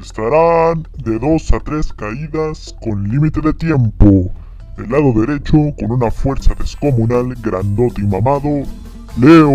Estarán 0.00 0.88
de 1.04 1.18
2 1.18 1.52
a 1.52 1.60
3 1.60 1.92
caídas 1.92 2.74
con 2.80 3.06
límite 3.08 3.40
de 3.42 3.52
tiempo. 3.52 4.30
Del 4.76 4.90
lado 4.90 5.12
derecho, 5.12 5.56
con 5.78 5.92
una 5.92 6.10
fuerza 6.10 6.54
descomunal, 6.54 7.34
grandote 7.42 8.00
y 8.00 8.06
mamado, 8.06 8.62
Leo. 9.20 9.52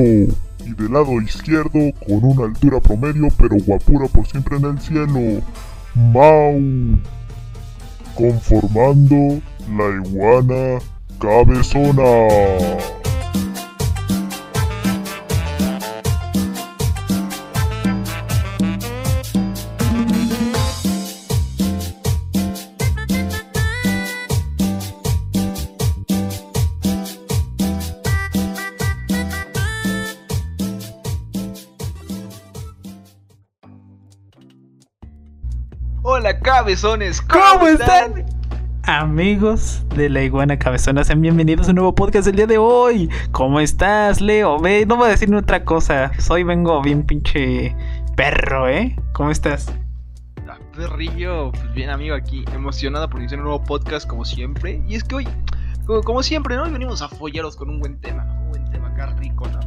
Y 0.65 0.73
del 0.77 0.93
lado 0.93 1.19
izquierdo, 1.19 1.79
con 2.05 2.23
una 2.23 2.45
altura 2.45 2.79
promedio, 2.79 3.27
pero 3.37 3.55
guapura 3.65 4.07
por 4.07 4.27
siempre 4.27 4.57
en 4.57 4.65
el 4.65 4.79
cielo, 4.79 5.41
Mau. 5.95 6.59
Conformando 8.15 9.41
la 9.75 10.07
iguana 10.07 10.79
cabezona. 11.19 12.94
Cabezones, 36.75 37.21
¿Cómo 37.21 37.67
están? 37.67 38.25
Amigos 38.83 39.85
de 39.95 40.09
la 40.09 40.23
iguana 40.23 40.59
cabezona, 40.59 41.05
sean 41.05 41.21
bienvenidos 41.21 41.67
a 41.67 41.69
un 41.69 41.75
nuevo 41.75 41.95
podcast 41.95 42.25
del 42.25 42.35
día 42.35 42.47
de 42.47 42.57
hoy. 42.57 43.09
¿Cómo 43.31 43.61
estás, 43.61 44.19
Leo? 44.19 44.59
Ve, 44.59 44.85
no 44.85 44.97
voy 44.97 45.07
a 45.07 45.11
decir 45.11 45.29
ni 45.29 45.37
otra 45.37 45.63
cosa. 45.63 46.11
Soy 46.19 46.43
vengo 46.43 46.81
bien 46.81 47.03
pinche 47.05 47.73
perro, 48.17 48.67
¿eh? 48.67 48.93
¿Cómo 49.13 49.31
estás? 49.31 49.71
Ah, 50.49 50.57
Perrillo, 50.75 51.53
pues 51.53 51.73
bien 51.73 51.89
amigo 51.89 52.13
aquí, 52.13 52.43
emocionado 52.53 53.09
por 53.09 53.21
iniciar 53.21 53.39
un 53.39 53.45
nuevo 53.45 53.63
podcast 53.63 54.05
como 54.05 54.25
siempre. 54.25 54.83
Y 54.85 54.95
es 54.95 55.05
que 55.05 55.15
hoy, 55.15 55.27
como, 55.85 56.01
como 56.01 56.23
siempre, 56.23 56.57
¿no? 56.57 56.63
Hoy 56.63 56.71
venimos 56.71 57.01
a 57.01 57.07
follaros 57.07 57.55
con 57.55 57.69
un 57.69 57.79
buen 57.79 58.01
tema, 58.01 58.25
¿no? 58.25 58.33
Un 58.33 58.49
buen 58.49 58.71
tema 58.71 58.89
acá 58.89 59.15
rico, 59.17 59.47
¿no? 59.47 59.59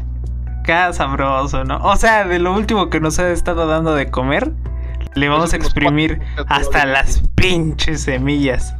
Acá 0.60 0.92
sabroso, 0.92 1.64
¿no? 1.64 1.78
O 1.78 1.96
sea, 1.96 2.26
de 2.26 2.38
lo 2.38 2.52
último 2.52 2.90
que 2.90 3.00
nos 3.00 3.18
ha 3.18 3.30
estado 3.30 3.66
dando 3.66 3.94
de 3.94 4.10
comer, 4.10 4.52
le 5.18 5.28
vamos 5.28 5.52
a 5.52 5.56
exprimir 5.56 6.20
hasta 6.48 6.86
las 6.86 7.20
pinches 7.34 8.02
semillas. 8.02 8.74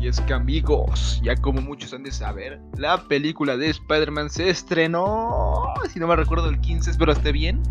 Y 0.00 0.08
es 0.08 0.20
que 0.22 0.34
amigos, 0.34 1.20
ya 1.22 1.36
como 1.36 1.60
muchos 1.60 1.94
han 1.94 2.02
de 2.02 2.10
saber, 2.10 2.60
la 2.76 3.02
película 3.06 3.56
de 3.56 3.68
Spider-Man 3.70 4.30
se 4.30 4.50
estrenó, 4.50 5.62
si 5.92 6.00
no 6.00 6.08
me 6.08 6.16
recuerdo, 6.16 6.48
el 6.48 6.60
15, 6.60 6.90
espero 6.90 7.12
esté 7.12 7.30
bien, 7.30 7.62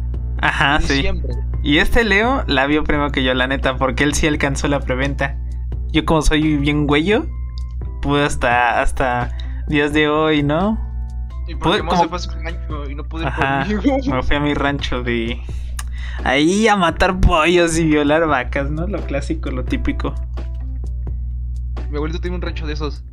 Ajá, 0.41 0.77
en 0.77 0.81
sí. 0.83 0.93
diciembre. 0.93 1.33
Y 1.61 1.79
este 1.79 2.05
Leo 2.05 2.43
la 2.47 2.67
vio 2.67 2.83
primero 2.85 3.11
que 3.11 3.23
yo, 3.23 3.33
la 3.33 3.47
neta, 3.47 3.75
porque 3.75 4.05
él 4.05 4.13
sí 4.13 4.27
alcanzó 4.27 4.69
la 4.69 4.79
preventa. 4.79 5.37
Yo 5.91 6.05
como 6.05 6.21
soy 6.21 6.55
bien 6.55 6.87
güeyo, 6.87 7.25
pude 8.01 8.23
hasta, 8.23 8.81
hasta 8.81 9.37
días 9.67 9.91
de 9.91 10.07
hoy, 10.07 10.41
¿no? 10.41 10.79
Y 11.49 11.55
Pude 11.55 11.79
porque 11.79 11.87
como- 11.89 12.01
se 12.03 12.07
fue 12.07 12.15
a 12.17 12.19
su 12.21 12.31
rancho 12.31 12.89
y 12.89 12.95
no 12.95 13.03
pude 13.03 13.25
ir 13.25 13.31
conmigo. 13.33 13.97
Me 14.15 14.23
fui 14.23 14.35
a 14.37 14.39
mi 14.39 14.53
rancho 14.53 15.03
de... 15.03 15.41
Ahí 16.23 16.67
a 16.67 16.75
matar 16.75 17.19
pollos 17.19 17.77
y 17.77 17.85
violar 17.85 18.27
vacas, 18.27 18.69
¿no? 18.69 18.87
Lo 18.87 19.01
clásico, 19.05 19.49
lo 19.49 19.63
típico. 19.63 20.13
Mi 21.89 21.97
abuelito 21.97 22.21
tiene 22.21 22.35
un 22.35 22.41
rancho 22.41 22.67
de 22.67 22.73
esos. 22.73 23.03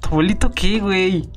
¿Tu 0.00 0.08
abuelito 0.08 0.50
qué, 0.50 0.80
güey? 0.80 1.28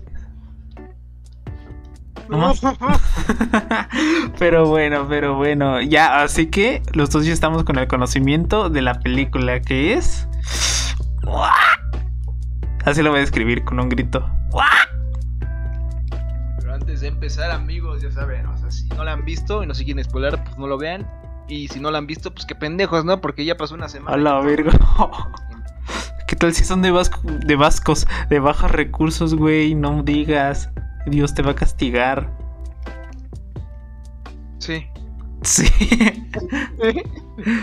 Pero 4.40 4.68
bueno, 4.68 5.06
pero 5.08 5.36
bueno. 5.36 5.82
Ya, 5.82 6.24
así 6.24 6.48
que 6.48 6.82
los 6.94 7.10
dos 7.10 7.26
ya 7.26 7.34
estamos 7.34 7.64
con 7.64 7.78
el 7.78 7.88
conocimiento 7.88 8.70
de 8.70 8.82
la 8.82 9.00
película 9.00 9.62
que 9.62 9.94
es... 9.94 10.28
Así 12.86 13.02
lo 13.02 13.12
voy 13.12 13.20
a 13.20 13.24
escribir 13.24 13.64
con 13.64 13.80
un 13.80 13.90
grito. 13.90 14.28
De 17.04 17.10
empezar, 17.10 17.52
amigos, 17.52 18.02
ya 18.02 18.10
saben, 18.10 18.46
o 18.46 18.58
sea, 18.58 18.72
si 18.72 18.88
no 18.88 19.04
la 19.04 19.12
han 19.12 19.26
visto 19.26 19.62
y 19.62 19.68
no 19.68 19.74
se 19.74 19.84
quieren 19.84 20.02
spoiler, 20.06 20.42
pues 20.42 20.58
no 20.58 20.68
lo 20.68 20.78
vean. 20.78 21.06
Y 21.50 21.68
si 21.68 21.82
no 21.82 21.92
la 21.92 21.98
han 21.98 22.08
visto, 22.08 22.34
pues 22.34 22.46
qué 22.46 22.56
pendejos, 22.56 23.04
¿no? 23.04 23.20
Porque 23.20 23.44
ya 23.44 23.58
pasó 23.58 23.76
una 23.76 23.90
semana. 23.90 24.16
Hola, 24.16 24.40
Virgo. 24.40 24.72
¿Qué 26.30 26.38
tal 26.38 26.54
si 26.54 26.64
son 26.64 26.82
de, 26.82 26.92
vasco, 26.92 27.20
de 27.24 27.56
vascos, 27.58 28.08
de 28.30 28.40
bajos 28.40 28.72
recursos, 28.72 29.36
güey? 29.36 29.76
No 29.76 30.02
digas. 30.02 30.70
Dios 31.06 31.34
te 31.34 31.42
va 31.42 31.52
a 31.52 31.56
castigar. 31.56 32.32
Sí. 34.60 34.88
Sí. 35.42 35.68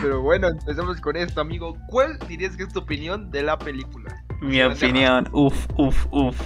Pero 0.03 0.21
bueno, 0.21 0.49
empezamos 0.49 1.01
con 1.01 1.17
esto, 1.17 1.41
amigo. 1.41 1.79
¿Cuál 1.89 2.19
dirías 2.29 2.59
que 2.59 2.65
es 2.65 2.73
tu 2.75 2.81
opinión 2.81 3.31
de 3.31 3.43
la 3.43 3.59
película? 3.59 4.23
Mi 4.43 4.61
opinión. 4.61 5.31
Uf, 5.33 5.67
uf, 5.79 6.07
uf. 6.11 6.37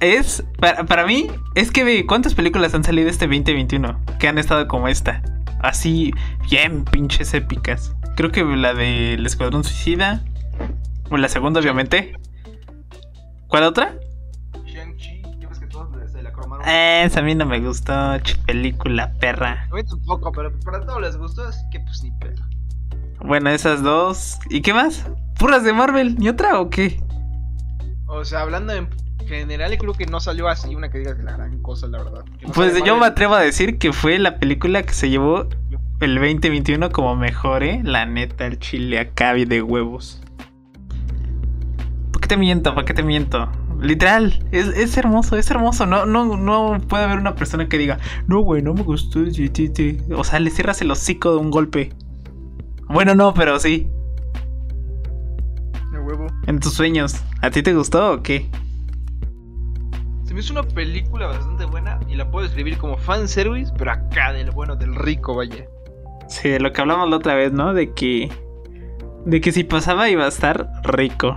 Es, 0.00 0.42
para, 0.58 0.86
para 0.86 1.06
mí, 1.06 1.28
es 1.54 1.70
que 1.70 1.84
ve, 1.84 2.06
¿cuántas 2.06 2.34
películas 2.34 2.74
han 2.74 2.82
salido 2.82 3.10
este 3.10 3.26
2021? 3.26 4.00
Que 4.18 4.28
han 4.28 4.38
estado 4.38 4.66
como 4.66 4.88
esta. 4.88 5.22
Así, 5.60 6.12
bien 6.50 6.84
pinches 6.86 7.34
épicas. 7.34 7.94
Creo 8.16 8.32
que 8.32 8.42
la 8.42 8.72
del 8.72 9.24
Escuadrón 9.26 9.62
Suicida. 9.62 10.24
O 11.10 11.18
la 11.18 11.28
segunda, 11.28 11.60
obviamente. 11.60 12.14
¿Cuál 13.48 13.64
otra? 13.64 13.94
Shang-Chi, 14.64 15.22
ya 15.38 15.48
ves 15.48 15.58
que 15.58 15.66
todos 15.66 15.88
se 16.10 16.22
la 16.22 16.32
cromaron. 16.32 16.66
Esa 16.66 17.20
a 17.20 17.22
mí 17.22 17.34
no 17.34 17.44
me 17.44 17.60
gustó. 17.60 17.92
película 18.46 19.12
perra. 19.20 19.66
A 19.70 19.74
mí 19.74 19.82
tampoco, 19.84 20.32
pero 20.32 20.58
para 20.60 20.80
todos 20.80 21.02
les 21.02 21.16
gustó, 21.18 21.42
así 21.46 21.60
que 21.70 21.80
pues 21.80 22.02
ni 22.02 22.10
pedo. 22.12 22.42
Bueno, 23.22 23.50
esas 23.50 23.82
dos. 23.82 24.38
¿Y 24.48 24.62
qué 24.62 24.72
más? 24.72 25.06
¿Puras 25.38 25.62
de 25.62 25.74
Marvel? 25.74 26.16
¿Ni 26.16 26.28
otra 26.28 26.58
o 26.58 26.70
qué? 26.70 27.02
O 28.06 28.24
sea, 28.24 28.40
hablando 28.40 28.72
en 28.72 28.88
general, 29.30 29.76
creo 29.78 29.94
que 29.94 30.06
no 30.06 30.20
salió 30.20 30.48
así 30.48 30.74
una 30.74 30.90
que 30.90 30.98
digas 30.98 31.18
la 31.20 31.32
gran 31.32 31.62
cosa, 31.62 31.86
la 31.86 32.02
verdad. 32.02 32.24
No 32.42 32.52
Pues 32.52 32.82
yo 32.84 32.96
me 32.98 33.06
atrevo 33.06 33.34
a 33.34 33.40
decir 33.40 33.78
que 33.78 33.92
fue 33.92 34.18
la 34.18 34.38
película 34.38 34.82
que 34.82 34.92
se 34.92 35.08
llevó 35.08 35.46
el 36.00 36.14
2021 36.16 36.90
como 36.90 37.16
mejor, 37.16 37.62
¿eh? 37.62 37.80
La 37.84 38.06
neta, 38.06 38.46
el 38.46 38.58
chile 38.58 39.12
y 39.36 39.44
de 39.44 39.62
huevos. 39.62 40.20
¿Por 42.12 42.20
qué 42.20 42.28
te 42.28 42.36
miento? 42.36 42.74
¿Para 42.74 42.84
qué 42.84 42.94
te 42.94 43.02
miento? 43.02 43.50
Literal, 43.80 44.44
es, 44.50 44.68
es 44.68 44.96
hermoso, 44.96 45.36
es 45.36 45.50
hermoso. 45.50 45.86
No, 45.86 46.04
no, 46.04 46.36
no 46.36 46.78
puede 46.86 47.04
haber 47.04 47.18
una 47.18 47.34
persona 47.34 47.68
que 47.68 47.78
diga, 47.78 47.98
no, 48.26 48.40
güey, 48.40 48.62
no 48.62 48.74
me 48.74 48.82
gustó. 48.82 49.24
sí, 49.30 49.50
sí, 49.52 49.70
sí". 49.74 49.98
O 50.14 50.24
sea, 50.24 50.40
le 50.40 50.50
cierras 50.50 50.82
el 50.82 50.90
hocico 50.90 51.32
de 51.32 51.38
un 51.38 51.50
golpe. 51.50 51.90
Bueno, 52.88 53.14
no, 53.14 53.32
pero 53.32 53.58
sí. 53.58 53.88
De 55.92 55.98
huevo. 55.98 56.26
En 56.46 56.60
tus 56.60 56.74
sueños. 56.74 57.16
¿A 57.40 57.50
ti 57.50 57.62
te 57.62 57.72
gustó 57.72 58.12
o 58.12 58.22
qué? 58.22 58.50
Se 60.30 60.34
me 60.34 60.38
hizo 60.42 60.52
una 60.52 60.62
película 60.62 61.26
bastante 61.26 61.64
buena 61.64 61.98
y 62.08 62.14
la 62.14 62.30
puedo 62.30 62.44
describir 62.44 62.78
como 62.78 62.96
fanservice, 62.96 63.72
pero 63.76 63.90
acá 63.90 64.32
del 64.32 64.52
bueno, 64.52 64.76
del 64.76 64.94
rico, 64.94 65.34
vaya. 65.34 65.66
Sí, 66.28 66.48
de 66.50 66.60
lo 66.60 66.72
que 66.72 66.80
hablamos 66.80 67.10
la 67.10 67.16
otra 67.16 67.34
vez, 67.34 67.52
¿no? 67.52 67.74
De 67.74 67.92
que. 67.94 68.30
De 69.24 69.40
que 69.40 69.50
si 69.50 69.64
pasaba 69.64 70.08
iba 70.08 70.24
a 70.24 70.28
estar 70.28 70.70
rico. 70.84 71.36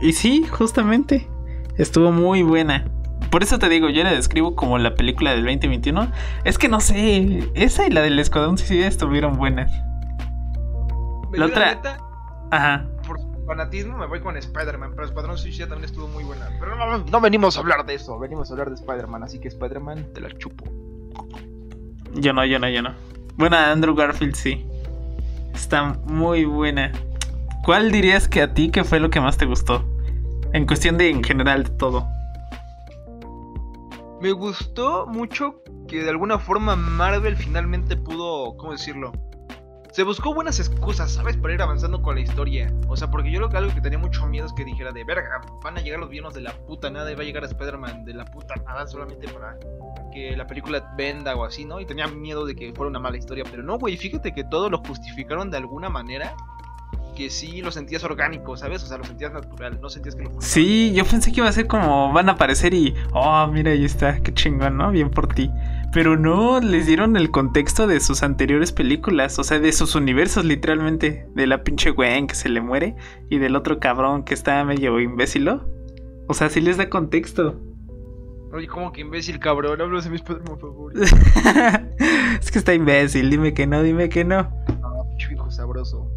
Y 0.00 0.14
sí, 0.14 0.42
justamente. 0.50 1.28
Estuvo 1.76 2.12
muy 2.12 2.42
buena. 2.42 2.86
Por 3.30 3.42
eso 3.42 3.58
te 3.58 3.68
digo, 3.68 3.90
yo 3.90 4.02
la 4.04 4.12
describo 4.12 4.56
como 4.56 4.78
la 4.78 4.94
película 4.94 5.32
del 5.32 5.44
2021. 5.44 6.08
Es 6.44 6.56
que 6.56 6.70
no 6.70 6.80
sé. 6.80 7.50
Esa 7.52 7.86
y 7.86 7.90
la 7.90 8.00
del 8.00 8.18
Escuadrón 8.18 8.56
Suicida 8.56 8.86
estuvieron 8.86 9.36
buenas. 9.36 9.70
La 11.30 11.44
otra- 11.44 11.74
neta, 11.74 11.98
Ajá. 12.50 12.86
Fanatismo 13.46 13.98
me 13.98 14.06
voy 14.06 14.20
con 14.20 14.36
Spider-Man, 14.36 14.92
pero 14.94 15.06
Escuadrón 15.06 15.38
Suicida 15.38 15.68
también 15.68 15.90
estuvo 15.90 16.08
muy 16.08 16.24
buena. 16.24 16.48
Pero 16.60 16.76
no, 16.76 16.86
no, 16.86 17.04
no 17.04 17.20
venimos 17.20 17.56
a 17.56 17.60
hablar 17.60 17.84
de 17.86 17.94
eso, 17.94 18.18
venimos 18.18 18.50
a 18.50 18.54
hablar 18.54 18.68
de 18.70 18.76
Spider-Man, 18.76 19.22
así 19.22 19.38
que 19.38 19.48
Spider-Man 19.48 20.12
te 20.14 20.20
la 20.20 20.30
chupo. 20.38 20.64
Yo 22.14 22.32
no, 22.32 22.44
yo 22.44 22.58
no, 22.58 22.68
yo 22.68 22.82
no. 22.82 22.94
Bueno, 23.36 23.56
Andrew 23.56 23.94
Garfield 23.94 24.34
sí. 24.34 24.64
Está 25.52 25.94
muy 26.04 26.44
buena. 26.44 26.92
¿Cuál 27.64 27.90
dirías 27.90 28.28
que 28.28 28.42
a 28.42 28.54
ti 28.54 28.70
que 28.70 28.84
fue 28.84 29.00
lo 29.00 29.10
que 29.10 29.20
más 29.20 29.36
te 29.36 29.46
gustó? 29.46 29.84
En 30.52 30.66
cuestión 30.66 30.96
de 30.98 31.10
en 31.10 31.24
general 31.24 31.64
de 31.64 31.70
todo. 31.70 32.06
Me 34.20 34.32
gustó 34.32 35.06
mucho 35.06 35.62
que 35.88 36.02
de 36.02 36.10
alguna 36.10 36.38
forma 36.38 36.76
Marvel 36.76 37.36
finalmente 37.36 37.96
pudo, 37.96 38.56
¿cómo 38.56 38.72
decirlo? 38.72 39.12
Se 39.94 40.02
buscó 40.02 40.34
buenas 40.34 40.58
excusas, 40.58 41.12
¿sabes? 41.12 41.36
Para 41.36 41.54
ir 41.54 41.62
avanzando 41.62 42.02
con 42.02 42.16
la 42.16 42.20
historia. 42.20 42.68
O 42.88 42.96
sea, 42.96 43.12
porque 43.12 43.30
yo 43.30 43.38
lo 43.38 43.48
que 43.48 43.58
algo 43.58 43.72
que 43.72 43.80
tenía 43.80 43.96
mucho 43.96 44.26
miedo 44.26 44.44
es 44.44 44.52
que 44.52 44.64
dijera 44.64 44.90
de 44.90 45.04
verga, 45.04 45.40
van 45.62 45.78
a 45.78 45.80
llegar 45.82 46.00
los 46.00 46.10
villanos 46.10 46.34
de 46.34 46.40
la 46.40 46.50
puta 46.66 46.90
nada 46.90 47.12
y 47.12 47.14
va 47.14 47.22
a 47.22 47.24
llegar 47.24 47.44
Spider-Man 47.44 48.04
de 48.04 48.14
la 48.14 48.24
puta 48.24 48.56
nada 48.66 48.88
solamente 48.88 49.28
para 49.28 49.56
que 50.12 50.36
la 50.36 50.48
película 50.48 50.92
venda 50.96 51.36
o 51.36 51.44
así, 51.44 51.64
¿no? 51.64 51.78
Y 51.78 51.86
tenía 51.86 52.08
miedo 52.08 52.44
de 52.44 52.56
que 52.56 52.72
fuera 52.74 52.90
una 52.90 52.98
mala 52.98 53.18
historia, 53.18 53.44
pero 53.48 53.62
no, 53.62 53.78
güey, 53.78 53.96
fíjate 53.96 54.34
que 54.34 54.42
todo 54.42 54.68
lo 54.68 54.78
justificaron 54.78 55.48
de 55.52 55.58
alguna 55.58 55.88
manera 55.88 56.34
que 57.14 57.30
sí 57.30 57.62
lo 57.62 57.70
sentías 57.70 58.04
orgánico, 58.04 58.56
¿sabes? 58.56 58.82
O 58.82 58.86
sea, 58.86 58.98
lo 58.98 59.04
sentías 59.04 59.32
natural, 59.32 59.78
no 59.80 59.88
sentías 59.88 60.14
que 60.14 60.24
lo 60.24 60.40
Sí, 60.40 60.92
yo 60.94 61.04
pensé 61.04 61.32
que 61.32 61.40
iba 61.40 61.48
a 61.48 61.52
ser 61.52 61.66
como 61.66 62.12
van 62.12 62.28
a 62.28 62.32
aparecer 62.32 62.74
y, 62.74 62.94
oh, 63.12 63.46
mira, 63.48 63.72
ahí 63.72 63.84
está, 63.84 64.20
qué 64.20 64.32
chingón, 64.32 64.76
¿no? 64.76 64.90
Bien 64.90 65.10
por 65.10 65.28
ti. 65.28 65.50
Pero 65.92 66.16
no, 66.16 66.60
les 66.60 66.86
dieron 66.86 67.16
el 67.16 67.30
contexto 67.30 67.86
de 67.86 68.00
sus 68.00 68.22
anteriores 68.22 68.72
películas, 68.72 69.38
o 69.38 69.44
sea, 69.44 69.60
de 69.60 69.72
sus 69.72 69.94
universos 69.94 70.44
literalmente, 70.44 71.28
de 71.34 71.46
la 71.46 71.62
pinche 71.62 71.90
Gwen 71.90 72.26
que 72.26 72.34
se 72.34 72.48
le 72.48 72.60
muere 72.60 72.96
y 73.30 73.38
del 73.38 73.54
otro 73.56 73.78
cabrón 73.78 74.24
que 74.24 74.34
está 74.34 74.64
medio 74.64 74.98
imbécilo. 75.00 75.64
O 76.26 76.34
sea, 76.34 76.48
sí 76.48 76.60
les 76.60 76.76
da 76.76 76.88
contexto. 76.88 77.60
Oye, 78.52 78.68
como 78.68 78.92
que 78.92 79.00
imbécil, 79.00 79.38
cabrón, 79.40 79.80
hablo 79.80 80.00
de 80.00 80.10
mis 80.10 80.22
padres 80.22 80.44
favor. 80.46 80.92
es 82.40 82.50
que 82.50 82.58
está 82.58 82.72
imbécil, 82.72 83.28
dime 83.28 83.52
que 83.52 83.66
no, 83.66 83.82
dime 83.82 84.08
que 84.08 84.24
no. 84.24 84.48
Ah, 84.82 85.02
pinche 85.10 85.32
hijo 85.32 85.50
sabroso. 85.50 86.13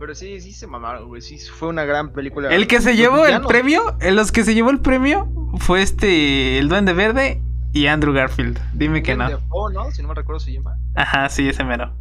Pero 0.00 0.14
sí, 0.14 0.40
sí 0.40 0.52
se 0.52 0.66
mamaron, 0.66 1.08
güey. 1.08 1.20
Sí, 1.20 1.38
fue 1.38 1.68
una 1.68 1.84
gran 1.84 2.14
película. 2.14 2.48
El 2.48 2.66
que 2.66 2.80
se 2.80 2.96
llevó 2.96 3.26
el 3.26 3.42
premio, 3.42 3.98
en 4.00 4.16
los 4.16 4.32
que 4.32 4.44
se 4.44 4.54
llevó 4.54 4.70
el 4.70 4.80
premio 4.80 5.28
fue 5.58 5.82
este, 5.82 6.58
el 6.58 6.70
Duende 6.70 6.94
Verde 6.94 7.42
y 7.74 7.86
Andrew 7.86 8.14
Garfield. 8.14 8.58
Dime 8.72 9.02
que 9.02 9.14
no. 9.14 9.28
Defoe, 9.28 9.74
¿no? 9.74 9.90
Si 9.90 10.00
no 10.00 10.08
me 10.08 10.14
recuerdo 10.14 10.40
se 10.40 10.54
llama. 10.54 10.78
Ajá, 10.94 11.28
sí, 11.28 11.46
ese 11.46 11.64
mero. 11.64 11.94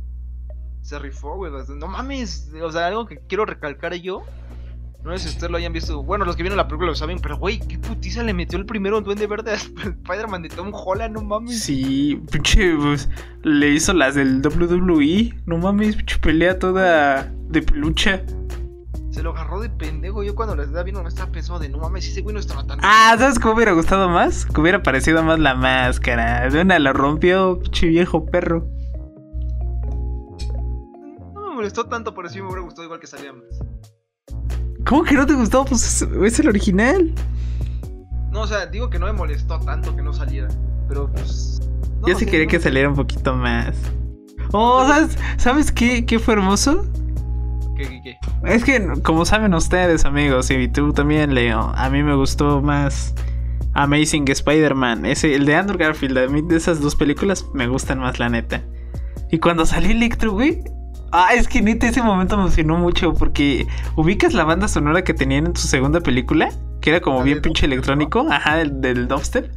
Se 0.81 0.97
rifó, 0.97 1.35
güey. 1.35 1.51
No 1.75 1.87
mames. 1.89 2.49
O 2.63 2.71
sea, 2.71 2.87
algo 2.87 3.05
que 3.05 3.19
quiero 3.27 3.45
recalcar 3.45 3.93
yo. 3.95 4.23
No 5.03 5.17
sé 5.17 5.19
si 5.19 5.29
ustedes 5.29 5.49
lo 5.49 5.57
hayan 5.57 5.71
visto. 5.71 6.03
Bueno, 6.03 6.25
los 6.25 6.35
que 6.35 6.43
vieron 6.43 6.57
la 6.57 6.67
película 6.67 6.89
lo 6.89 6.95
saben, 6.95 7.19
pero 7.19 7.37
güey, 7.37 7.59
qué 7.59 7.79
putiza 7.79 8.21
le 8.21 8.33
metió 8.33 8.59
el 8.59 8.65
primero 8.65 8.99
Duende 9.01 9.27
Verde 9.27 9.51
a 9.51 9.55
Spider-Man 9.55 10.43
de 10.43 10.49
Tom 10.49 10.71
Holland, 10.73 11.13
no 11.13 11.21
mames. 11.21 11.61
Sí, 11.61 12.21
pinche, 12.31 12.75
pues, 12.75 13.09
le 13.43 13.69
hizo 13.69 13.93
las 13.93 14.15
del 14.15 14.41
WWE. 14.41 15.41
No 15.45 15.57
mames, 15.57 15.95
pinche 15.95 16.17
pelea 16.19 16.59
toda 16.59 17.31
de 17.49 17.61
pelucha 17.61 18.21
se 19.11 19.23
lo 19.23 19.31
agarró 19.31 19.59
de 19.59 19.69
pendejo. 19.69 20.23
Yo 20.23 20.33
cuando 20.35 20.55
les 20.55 20.67
estaba 20.67 20.83
viendo 20.83 21.03
me 21.03 21.09
estaba 21.09 21.29
pensando 21.31 21.59
de 21.59 21.67
no 21.67 21.77
mames, 21.79 22.07
ese 22.07 22.21
güey 22.21 22.33
no 22.33 22.39
estaba 22.39 22.65
tan. 22.65 22.79
Ah, 22.81 23.15
¿sabes 23.17 23.37
cómo 23.37 23.55
hubiera 23.55 23.73
gustado 23.73 24.07
más? 24.07 24.45
Que 24.45 24.61
hubiera 24.61 24.81
parecido 24.81 25.21
más 25.23 25.39
la 25.39 25.55
máscara. 25.55 26.49
De 26.49 26.61
una 26.61 26.79
la 26.79 26.93
rompió, 26.93 27.59
pinche 27.59 27.87
viejo 27.87 28.25
perro. 28.25 28.65
No 31.33 31.49
me 31.49 31.55
molestó 31.55 31.85
tanto, 31.85 32.13
pero 32.13 32.29
sí 32.29 32.39
me 32.39 32.47
hubiera 32.47 32.61
gustado 32.61 32.85
igual 32.85 32.99
que 33.01 33.07
salía 33.07 33.33
más. 33.33 33.68
¿Cómo 34.89 35.03
que 35.03 35.13
no 35.13 35.27
te 35.27 35.35
gustó? 35.35 35.65
Pues 35.65 36.01
es, 36.01 36.39
el 36.39 36.47
original. 36.47 37.13
No, 38.31 38.41
o 38.41 38.47
sea, 38.47 38.65
digo 38.65 38.89
que 38.89 38.97
no 38.97 39.05
me 39.05 39.13
molestó 39.13 39.59
tanto 39.59 39.95
que 39.95 40.01
no 40.01 40.11
saliera. 40.13 40.47
Pero 40.87 41.11
pues. 41.11 41.61
Yo 42.07 42.15
sí 42.15 42.25
quería 42.25 42.47
que 42.47 42.59
saliera 42.59 42.89
un 42.89 42.95
poquito 42.95 43.35
más. 43.35 43.75
Oh, 44.51 44.83
¿sabes, 44.87 45.15
¿sabes 45.37 45.71
qué, 45.71 46.07
qué 46.07 46.17
fue 46.17 46.33
hermoso? 46.33 46.87
Es 48.45 48.63
que, 48.63 48.83
como 49.03 49.25
saben 49.25 49.53
ustedes, 49.53 50.05
amigos, 50.05 50.49
y 50.49 50.67
tú 50.67 50.91
también, 50.91 51.35
Leo, 51.35 51.71
a 51.75 51.89
mí 51.91 52.01
me 52.01 52.15
gustó 52.15 52.59
más 52.59 53.13
Amazing 53.75 54.27
Spider-Man. 54.27 55.05
Ese, 55.05 55.35
el 55.35 55.45
de 55.45 55.55
Andrew 55.55 55.77
Garfield, 55.77 56.17
a 56.17 56.27
mí 56.27 56.41
de 56.41 56.57
esas 56.57 56.81
dos 56.81 56.95
películas 56.95 57.45
me 57.53 57.67
gustan 57.67 57.99
más, 57.99 58.17
la 58.17 58.29
neta. 58.29 58.63
Y 59.29 59.37
cuando 59.37 59.67
salió 59.67 59.91
Electro, 59.91 60.31
güey. 60.31 60.63
Ah, 61.11 61.29
es 61.33 61.47
que 61.47 61.61
neta 61.61 61.87
ese 61.87 62.03
momento 62.03 62.37
me 62.37 62.43
emocionó 62.43 62.77
mucho 62.77 63.13
porque 63.13 63.67
ubicas 63.95 64.33
la 64.33 64.43
banda 64.43 64.67
sonora 64.67 65.03
que 65.03 65.13
tenían 65.13 65.47
en 65.47 65.55
su 65.55 65.67
segunda 65.67 66.01
película, 66.01 66.49
que 66.81 66.91
era 66.91 67.01
como 67.01 67.23
bien 67.23 67.41
pinche 67.41 67.65
electrónico, 67.65 68.27
ajá, 68.29 68.57
del, 68.57 68.79
del 68.81 69.07
dubstep. 69.07 69.51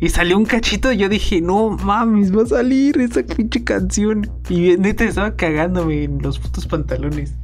Y 0.00 0.08
salió 0.08 0.36
un 0.36 0.44
cachito 0.44 0.92
y 0.92 0.98
yo 0.98 1.08
dije, 1.08 1.40
no 1.40 1.70
mames, 1.70 2.36
va 2.36 2.42
a 2.42 2.46
salir 2.46 2.98
esa 3.00 3.22
pinche 3.22 3.64
canción. 3.64 4.30
Y 4.48 4.76
neta 4.76 5.04
estaba 5.04 5.36
cagándome 5.36 6.04
en 6.04 6.20
los 6.20 6.38
putos 6.38 6.66
pantalones. 6.66 7.34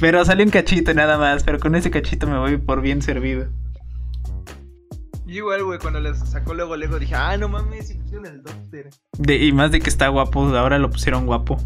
Pero 0.00 0.24
salió 0.24 0.44
un 0.44 0.50
cachito 0.50 0.92
nada 0.92 1.18
más, 1.18 1.42
pero 1.42 1.58
con 1.58 1.74
ese 1.74 1.90
cachito 1.90 2.26
me 2.26 2.38
voy 2.38 2.58
por 2.58 2.82
bien 2.82 3.02
servido. 3.02 3.48
Y 5.26 5.38
igual, 5.38 5.64
güey, 5.64 5.78
cuando 5.78 6.00
les 6.00 6.18
sacó 6.18 6.54
luego, 6.54 6.76
luego 6.76 6.98
dije, 6.98 7.14
ah, 7.16 7.36
no 7.36 7.48
mames, 7.48 7.88
si 7.88 7.94
pusieron 7.94 8.26
el 8.26 8.42
doctor. 8.42 8.90
De, 9.18 9.44
y 9.44 9.52
más 9.52 9.72
de 9.72 9.80
que 9.80 9.90
está 9.90 10.08
guapo, 10.08 10.44
ahora 10.56 10.78
lo 10.78 10.90
pusieron 10.90 11.26
guapo. 11.26 11.58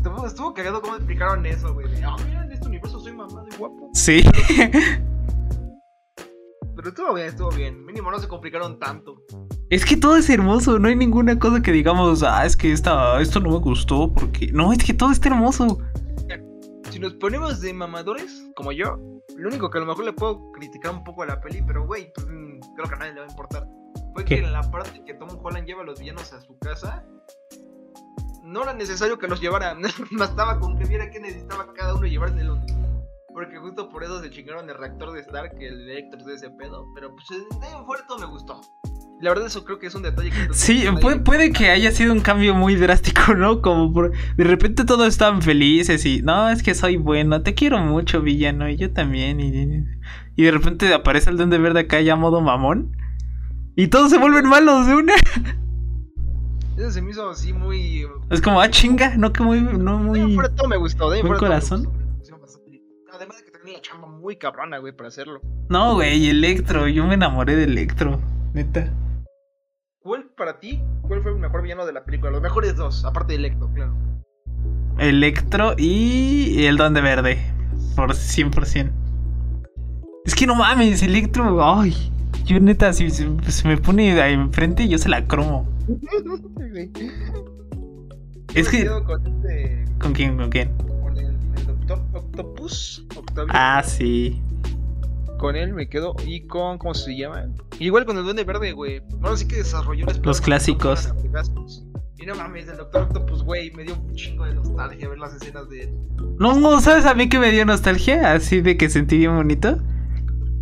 Estuvo, 0.00 0.26
estuvo 0.26 0.54
cagado 0.54 0.80
cómo 0.80 0.96
explicaron 0.96 1.44
eso, 1.44 1.74
güey. 1.74 1.86
ah, 2.02 2.16
mira, 2.24 2.44
en 2.44 2.52
este 2.52 2.68
universo 2.68 2.98
soy 3.00 3.12
mamado 3.12 3.46
y 3.52 3.56
guapo. 3.56 3.90
Sí. 3.92 4.22
Pero 6.74 6.88
estuvo 6.88 7.12
bien, 7.12 7.26
estuvo 7.26 7.50
bien. 7.50 7.84
Mínimo 7.84 8.10
no 8.10 8.18
se 8.18 8.26
complicaron 8.26 8.78
tanto. 8.78 9.22
Es 9.68 9.84
que 9.84 9.98
todo 9.98 10.16
es 10.16 10.30
hermoso, 10.30 10.78
no 10.78 10.88
hay 10.88 10.96
ninguna 10.96 11.38
cosa 11.38 11.60
que 11.60 11.70
digamos, 11.72 12.22
ah, 12.22 12.46
es 12.46 12.56
que 12.56 12.72
esta, 12.72 13.20
esto 13.20 13.40
no 13.40 13.50
me 13.50 13.58
gustó, 13.58 14.10
porque... 14.10 14.50
No, 14.52 14.72
es 14.72 14.82
que 14.82 14.94
todo 14.94 15.12
está 15.12 15.28
hermoso 15.28 15.78
si 16.90 16.98
nos 16.98 17.14
ponemos 17.14 17.60
de 17.60 17.72
mamadores, 17.72 18.50
como 18.56 18.72
yo, 18.72 18.98
lo 19.36 19.48
único 19.48 19.70
que 19.70 19.78
a 19.78 19.80
lo 19.80 19.86
mejor 19.86 20.04
le 20.04 20.12
puedo 20.12 20.50
criticar 20.52 20.92
un 20.92 21.04
poco 21.04 21.22
a 21.22 21.26
la 21.26 21.40
peli, 21.40 21.62
pero 21.62 21.86
güey, 21.86 22.12
pues 22.12 22.26
mm, 22.26 22.60
creo 22.74 22.88
que 22.88 22.94
a 22.94 22.98
nadie 22.98 23.12
le 23.12 23.20
va 23.20 23.26
a 23.26 23.30
importar. 23.30 23.68
Fue 24.12 24.24
que 24.24 24.38
en 24.38 24.52
la 24.52 24.68
parte 24.70 25.04
que 25.04 25.14
Tom 25.14 25.28
Holland 25.40 25.66
lleva 25.66 25.82
a 25.82 25.84
los 25.84 26.00
villanos 26.00 26.32
a 26.32 26.40
su 26.40 26.58
casa, 26.58 27.04
no 28.42 28.62
era 28.62 28.74
necesario 28.74 29.18
que 29.18 29.28
los 29.28 29.40
llevara. 29.40 29.76
Bastaba 30.12 30.58
con 30.58 30.78
que 30.78 30.84
viera 30.84 31.10
que 31.10 31.20
necesitaba 31.20 31.72
cada 31.74 31.94
uno 31.94 32.06
llevárselo. 32.06 32.58
Porque 33.32 33.58
justo 33.58 33.88
por 33.88 34.02
eso 34.02 34.20
se 34.20 34.30
chingaron 34.30 34.68
el 34.68 34.76
reactor 34.76 35.12
de 35.12 35.20
Stark, 35.20 35.52
el 35.60 35.88
Electro 35.88 36.24
de 36.24 36.34
ese 36.34 36.50
pedo. 36.50 36.86
Pero 36.94 37.14
pues 37.14 37.26
de 37.28 37.84
fuerte 37.84 38.04
todo 38.08 38.18
me 38.18 38.26
gustó. 38.26 38.60
La 39.20 39.28
verdad 39.28 39.46
eso 39.46 39.64
creo 39.64 39.78
que 39.78 39.86
es 39.86 39.94
un 39.94 40.02
detalle 40.02 40.30
que... 40.30 40.54
Sí, 40.54 40.84
puede, 41.24 41.52
que 41.52 41.70
haya 41.70 41.92
sido 41.92 42.12
un 42.12 42.20
cambio 42.20 42.54
muy 42.54 42.74
drástico, 42.76 43.34
¿no? 43.34 43.60
Como 43.60 43.92
por, 43.92 44.12
de 44.12 44.44
repente 44.44 44.84
todos 44.84 45.06
estaban 45.08 45.42
felices 45.42 46.06
y... 46.06 46.22
No, 46.22 46.48
es 46.48 46.62
que 46.62 46.74
soy 46.74 46.96
bueno, 46.96 47.42
te 47.42 47.54
quiero 47.54 47.78
mucho, 47.78 48.22
villano, 48.22 48.68
y 48.70 48.76
yo 48.76 48.92
también. 48.92 49.40
Y, 49.40 49.84
y 50.36 50.44
de 50.44 50.50
repente 50.50 50.92
aparece 50.94 51.28
el 51.28 51.36
Duende 51.36 51.58
Verde 51.58 51.80
acá 51.80 52.00
ya 52.00 52.16
modo 52.16 52.40
mamón. 52.40 52.96
Y 53.76 53.88
todos 53.88 54.10
se 54.10 54.18
vuelven 54.18 54.48
malos 54.48 54.86
de 54.86 54.94
una. 54.94 55.14
Se 56.90 57.00
me 57.00 57.10
hizo 57.12 57.30
así 57.30 57.52
muy... 57.52 58.06
Es 58.30 58.40
como, 58.40 58.60
ah, 58.60 58.68
chinga, 58.68 59.16
no 59.16 59.32
que 59.32 59.42
muy... 59.42 59.60
No 59.60 59.98
muy... 59.98 60.36
De 60.36 60.48
todo 60.50 60.68
me 60.68 60.76
gustó, 60.76 61.10
de 61.10 61.20
corazón. 61.22 61.88
Además 63.12 63.38
de 63.38 63.44
que 63.44 63.50
tenía 63.50 63.74
la 63.74 63.80
chamba 63.82 64.08
muy 64.08 64.36
cabrona, 64.36 64.78
güey, 64.78 64.92
para 64.96 65.08
hacerlo. 65.08 65.40
No, 65.68 65.94
güey, 65.94 66.28
Electro, 66.28 66.88
yo 66.88 67.06
me 67.06 67.14
enamoré 67.14 67.54
de 67.54 67.64
Electro, 67.64 68.20
neta. 68.54 68.92
¿Cuál 70.00 70.30
para 70.36 70.58
ti? 70.58 70.82
¿Cuál 71.02 71.22
fue 71.22 71.32
el 71.32 71.38
mejor 71.38 71.62
villano 71.62 71.86
de 71.86 71.92
la 71.92 72.04
película? 72.04 72.32
Los 72.32 72.42
mejores 72.42 72.74
dos, 72.74 73.04
aparte 73.04 73.34
de 73.34 73.38
Electro, 73.38 73.70
claro. 73.74 73.94
Electro 74.98 75.74
y 75.76 76.64
el 76.64 76.76
Duende 76.76 77.00
Verde. 77.00 77.38
Por 77.94 78.10
100%. 78.12 78.90
Es 80.24 80.34
que 80.34 80.46
no 80.46 80.54
mames, 80.54 81.02
Electro. 81.02 81.62
Ay, 81.64 81.94
yo 82.44 82.58
neta, 82.58 82.92
si, 82.92 83.10
se 83.10 83.68
me 83.68 83.76
pone 83.76 84.20
ahí 84.20 84.34
enfrente, 84.34 84.88
yo 84.88 84.98
se 84.98 85.08
la 85.08 85.26
cromo. 85.26 85.68
Es 88.54 88.68
que. 88.68 88.86
Con, 88.86 89.26
este... 89.26 89.84
¿Con 89.98 90.12
quién? 90.12 90.36
¿Con 90.36 90.50
quién? 90.50 90.76
Con 90.76 91.16
el, 91.16 91.36
Doctor 91.66 92.00
Octopus. 92.14 93.06
Ah, 93.48 93.82
sí 93.84 94.40
con 95.40 95.56
él 95.56 95.72
me 95.72 95.88
quedo 95.88 96.14
y 96.26 96.42
con 96.42 96.76
¿cómo 96.76 96.92
se 96.92 97.16
llama? 97.16 97.46
Igual 97.78 98.04
con 98.04 98.18
el 98.18 98.24
Duende 98.24 98.44
Verde, 98.44 98.72
güey. 98.72 99.00
Bueno, 99.20 99.34
sí 99.38 99.48
que 99.48 99.56
desarrolló 99.56 100.04
los 100.22 100.40
clásicos. 100.42 101.14
Y 102.18 102.26
no 102.26 102.34
mames, 102.34 102.68
el 102.68 102.76
Doctor 102.76 103.04
Octopus, 103.04 103.42
güey, 103.42 103.70
me 103.70 103.84
dio 103.84 103.94
un 103.94 104.14
chingo 104.14 104.44
de 104.44 104.54
nostalgia 104.54 105.08
ver 105.08 105.18
las 105.18 105.32
escenas 105.32 105.70
de 105.70 105.84
él. 105.84 105.94
No, 106.38 106.60
no, 106.60 106.78
¿sabes 106.82 107.06
a 107.06 107.14
mí 107.14 107.30
que 107.30 107.38
me 107.38 107.50
dio 107.50 107.64
nostalgia? 107.64 108.32
Así 108.34 108.60
de 108.60 108.76
que 108.76 108.90
sentí 108.90 109.16
bien 109.16 109.34
bonito. 109.34 109.78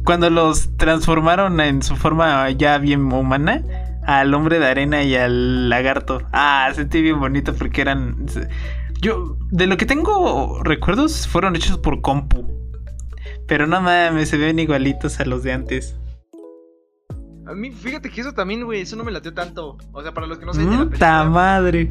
Cuando 0.04 0.30
los 0.30 0.76
transformaron 0.76 1.58
en 1.58 1.82
su 1.82 1.96
forma 1.96 2.48
ya 2.52 2.78
bien 2.78 3.12
humana 3.12 3.64
al 4.08 4.32
hombre 4.32 4.58
de 4.58 4.66
arena 4.66 5.02
y 5.02 5.14
al 5.16 5.68
lagarto. 5.68 6.22
Ah, 6.32 6.72
sentí 6.74 7.02
bien 7.02 7.20
bonito 7.20 7.54
porque 7.54 7.82
eran 7.82 8.24
yo 9.02 9.36
de 9.50 9.66
lo 9.66 9.76
que 9.76 9.84
tengo 9.84 10.62
recuerdos 10.64 11.28
fueron 11.28 11.54
hechos 11.54 11.76
por 11.76 12.00
compu. 12.00 12.50
Pero 13.46 13.66
no 13.66 13.82
mames, 13.82 14.30
se 14.30 14.38
ven 14.38 14.58
igualitos 14.58 15.20
a 15.20 15.26
los 15.26 15.42
de 15.42 15.52
antes. 15.52 15.94
A 17.46 17.52
mí, 17.52 17.70
fíjate 17.70 18.08
que 18.08 18.22
eso 18.22 18.32
también, 18.32 18.64
güey, 18.64 18.80
eso 18.80 18.96
no 18.96 19.04
me 19.04 19.12
latió 19.12 19.34
tanto. 19.34 19.76
O 19.92 20.02
sea, 20.02 20.14
para 20.14 20.26
los 20.26 20.38
que 20.38 20.46
no 20.46 20.54
saben 20.54 20.70
de 20.70 20.76
la 20.76 20.84
película. 20.86 21.24
madre! 21.24 21.90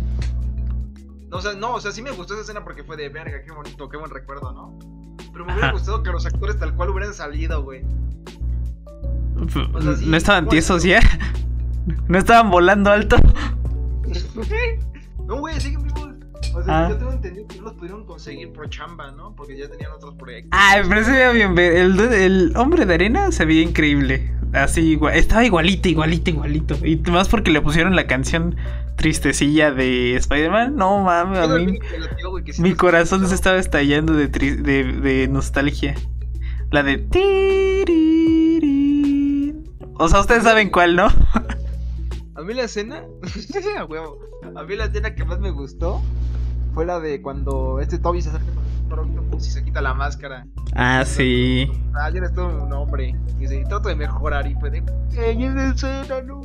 No, 1.29 1.37
o 1.37 1.41
sea, 1.41 1.53
no, 1.53 1.75
o 1.75 1.79
sea, 1.79 1.91
sí 1.91 2.01
me 2.01 2.09
gustó 2.09 2.33
esa 2.33 2.41
escena 2.41 2.63
porque 2.63 2.83
fue 2.83 2.97
de 2.97 3.09
verga, 3.09 3.43
qué 3.43 3.51
bonito, 3.51 3.89
qué 3.89 3.97
buen 3.97 4.09
recuerdo, 4.09 4.51
¿no? 4.53 4.79
Pero 5.31 5.45
me 5.45 5.53
hubiera 5.53 5.71
gustado 5.71 6.01
que 6.01 6.09
los 6.09 6.25
actores 6.25 6.57
tal 6.57 6.73
cual 6.73 6.89
hubieran 6.89 7.13
salido, 7.13 7.61
güey. 7.61 7.83
¿No 9.35 10.17
estaban 10.17 10.49
tiesos 10.49 10.81
ya? 10.81 10.99
¿No 12.07 12.17
estaban 12.17 12.49
volando 12.51 12.91
alto? 12.91 13.17
no, 15.27 15.39
güey, 15.39 15.59
siguen 15.59 15.83
vivos. 15.83 16.03
O 16.55 16.63
sea, 16.63 16.85
Ah. 16.85 16.89
yo 16.89 16.97
tengo 16.97 17.11
entendido 17.11 17.47
que 17.47 17.57
no 17.57 17.63
los 17.63 17.73
pudieron 17.73 18.05
conseguir 18.05 18.51
por 18.53 18.69
chamba, 18.69 19.11
¿no? 19.11 19.35
Porque 19.35 19.57
ya 19.57 19.69
tenían 19.69 19.91
otros 19.91 20.15
proyectos. 20.15 20.49
Ay, 20.53 20.81
pero 20.87 21.03
se 21.03 21.11
veía 21.11 21.31
bien. 21.31 21.53
ver- 21.55 21.73
El, 21.75 21.99
el 21.99 22.53
hombre 22.57 22.85
de 22.85 22.93
arena 22.95 23.31
se 23.31 23.45
veía 23.45 23.61
increíble. 23.63 24.31
Así, 24.53 24.91
igual, 24.91 25.15
estaba 25.15 25.43
igualito, 25.45 25.89
igualito, 25.89 26.29
igualito. 26.29 26.75
Y 26.85 26.95
más 27.11 27.27
porque 27.27 27.51
le 27.51 27.61
pusieron 27.61 27.95
la 27.95 28.07
canción 28.07 28.55
tristecilla 28.95 29.71
de 29.71 30.15
Spider-Man. 30.15 30.75
No 30.77 31.03
mames, 31.03 31.39
a 31.39 31.47
mí. 31.57 31.77
Mi 32.59 32.73
corazón 32.73 33.27
se 33.27 33.35
estaba 33.35 33.57
estallando 33.57 34.13
de, 34.13 34.31
tri- 34.31 34.55
de, 34.55 34.83
de 34.85 35.27
nostalgia. 35.27 35.95
La 36.71 36.81
de. 36.81 37.05
O 39.99 40.07
sea, 40.07 40.21
ustedes 40.21 40.43
saben 40.43 40.69
cuál, 40.69 40.95
¿no? 40.95 41.07
A 42.37 42.41
mí 42.41 42.53
la 42.53 42.63
escena, 42.63 43.03
a 43.79 43.85
huevo. 43.85 44.19
A 44.55 44.63
mí 44.63 44.75
la 44.75 44.85
escena 44.85 45.15
que 45.15 45.25
más 45.25 45.39
me 45.39 45.49
gustó 45.49 46.01
fue 46.75 46.85
la 46.85 46.99
de 46.99 47.19
cuando 47.19 47.79
este 47.79 47.97
Toby 47.97 48.21
se 48.21 48.29
acerca 48.29 48.45
con 48.89 48.99
el 48.99 49.05
Octopus 49.05 49.47
y 49.47 49.49
se 49.49 49.65
quita 49.65 49.81
la 49.81 49.95
máscara. 49.95 50.45
Ah, 50.75 51.03
sí. 51.03 51.67
Ah, 51.95 52.11
ya 52.11 52.19
eres 52.19 52.33
todo 52.33 52.63
un 52.63 52.71
hombre. 52.71 53.15
Y 53.39 53.41
dice, 53.41 53.63
trato 53.67 53.89
de 53.89 53.95
mejorar. 53.95 54.45
Y 54.45 54.53
fue 54.55 54.69
de, 54.69 54.83
¡Ey, 55.17 55.43
esa 55.45 55.69
escena, 55.69 56.21
no! 56.21 56.39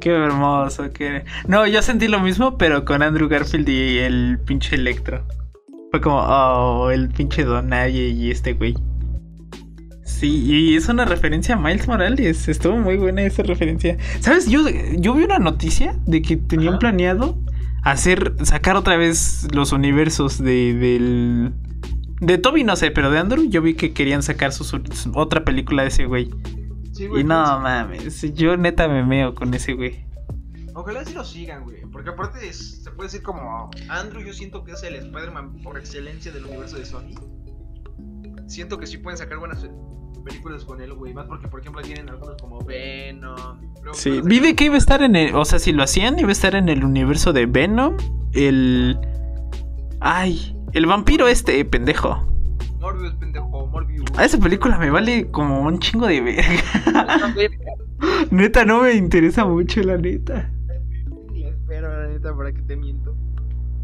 Qué 0.00 0.10
hermoso. 0.10 0.88
Qué... 0.92 1.24
No, 1.48 1.66
yo 1.66 1.82
sentí 1.82 2.06
lo 2.06 2.20
mismo, 2.20 2.56
pero 2.56 2.84
con 2.84 3.02
Andrew 3.02 3.28
Garfield 3.28 3.68
y 3.68 3.98
el 3.98 4.38
pinche 4.46 4.76
Electro. 4.76 5.26
Fue 5.90 6.00
como, 6.00 6.20
oh, 6.20 6.88
el 6.90 7.08
pinche 7.08 7.42
Donaye 7.42 8.10
y 8.10 8.30
este 8.30 8.52
güey. 8.52 8.76
Sí, 10.20 10.44
y 10.44 10.76
es 10.76 10.86
una 10.90 11.06
referencia 11.06 11.54
a 11.54 11.58
Miles 11.58 11.88
Morales. 11.88 12.46
Estuvo 12.46 12.76
muy 12.76 12.98
buena 12.98 13.22
esa 13.22 13.42
referencia. 13.42 13.96
¿Sabes? 14.20 14.48
Yo, 14.50 14.60
yo 14.98 15.14
vi 15.14 15.24
una 15.24 15.38
noticia 15.38 15.96
de 16.04 16.20
que 16.20 16.36
tenían 16.36 16.74
Ajá. 16.74 16.78
planeado 16.80 17.38
hacer, 17.84 18.34
sacar 18.42 18.76
otra 18.76 18.98
vez 18.98 19.48
los 19.54 19.72
universos 19.72 20.36
de, 20.36 20.74
del... 20.74 21.52
De 22.20 22.36
Toby 22.36 22.64
no 22.64 22.76
sé, 22.76 22.90
pero 22.90 23.10
de 23.10 23.18
Andrew 23.18 23.48
yo 23.48 23.62
vi 23.62 23.72
que 23.72 23.94
querían 23.94 24.22
sacar 24.22 24.52
su, 24.52 24.64
su- 24.64 24.82
otra 25.14 25.42
película 25.42 25.82
de 25.84 25.88
ese 25.88 26.04
güey. 26.04 26.28
Sí, 26.92 27.04
Y 27.04 27.24
no 27.24 27.42
pues, 27.42 27.62
mames, 27.62 28.34
yo 28.34 28.58
neta 28.58 28.88
me 28.88 29.02
meo 29.02 29.34
con 29.34 29.54
ese 29.54 29.72
güey. 29.72 30.04
Ojalá 30.74 31.02
sí 31.06 31.14
lo 31.14 31.24
sigan, 31.24 31.64
güey. 31.64 31.80
Porque 31.90 32.10
aparte 32.10 32.46
es- 32.46 32.82
se 32.84 32.90
puede 32.90 33.06
decir 33.08 33.22
como 33.22 33.70
Andrew, 33.88 34.22
yo 34.22 34.34
siento 34.34 34.64
que 34.64 34.72
es 34.72 34.82
el 34.82 34.96
Spider-Man 34.96 35.62
por 35.62 35.78
excelencia 35.78 36.30
del 36.30 36.44
universo 36.44 36.76
de 36.76 36.84
Sony. 36.84 37.14
Siento 38.48 38.78
que 38.78 38.86
sí 38.86 38.98
pueden 38.98 39.16
sacar 39.16 39.38
buenas 39.38 39.64
películas 40.20 40.64
con 40.64 40.80
él, 40.80 40.92
güey. 40.94 41.14
Más 41.14 41.26
porque, 41.26 41.48
por 41.48 41.60
ejemplo, 41.60 41.82
tienen 41.82 42.08
algunos 42.08 42.40
como 42.40 42.64
Venom. 42.64 43.60
luego 43.82 43.94
Sí, 43.94 44.20
vi 44.24 44.40
de 44.40 44.54
que 44.54 44.64
iba 44.64 44.74
a 44.74 44.78
estar 44.78 45.02
en 45.02 45.16
el. 45.16 45.34
O 45.34 45.44
sea, 45.44 45.58
si 45.58 45.72
lo 45.72 45.82
hacían, 45.82 46.18
iba 46.18 46.28
a 46.28 46.32
estar 46.32 46.54
en 46.54 46.68
el 46.68 46.84
universo 46.84 47.32
de 47.32 47.46
Venom. 47.46 47.96
El. 48.32 48.98
Ay, 50.00 50.56
el 50.72 50.86
vampiro 50.86 51.28
este, 51.28 51.64
pendejo. 51.64 52.26
Morbius, 52.80 53.14
pendejo, 53.14 53.66
Morbius. 53.66 54.06
A 54.16 54.24
esa 54.24 54.38
película 54.38 54.78
me 54.78 54.90
vale 54.90 55.30
como 55.30 55.62
un 55.62 55.78
chingo 55.78 56.06
de 56.06 56.20
verga. 56.20 57.34
Neta, 58.30 58.64
no 58.64 58.82
me 58.82 58.94
interesa 58.94 59.44
mucho, 59.44 59.82
la 59.82 59.98
neta. 59.98 60.50
espero, 61.34 61.88
la 61.88 62.08
neta, 62.08 62.34
para 62.34 62.52
que 62.52 62.62
te 62.62 62.76
miento. 62.76 63.14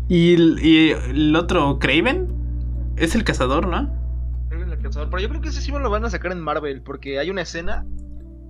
Y 0.08 0.34
el, 0.34 0.58
y 0.62 0.90
el 0.90 1.36
otro, 1.36 1.78
Craven, 1.78 2.28
es 2.96 3.14
el 3.14 3.24
cazador, 3.24 3.66
¿no? 3.66 3.90
Pero 5.04 5.18
yo 5.20 5.28
creo 5.28 5.40
que 5.40 5.48
ese 5.48 5.60
sí 5.60 5.70
me 5.72 5.78
lo 5.78 5.90
van 5.90 6.04
a 6.04 6.10
sacar 6.10 6.32
en 6.32 6.40
Marvel. 6.40 6.82
Porque 6.82 7.18
hay 7.18 7.30
una 7.30 7.42
escena 7.42 7.84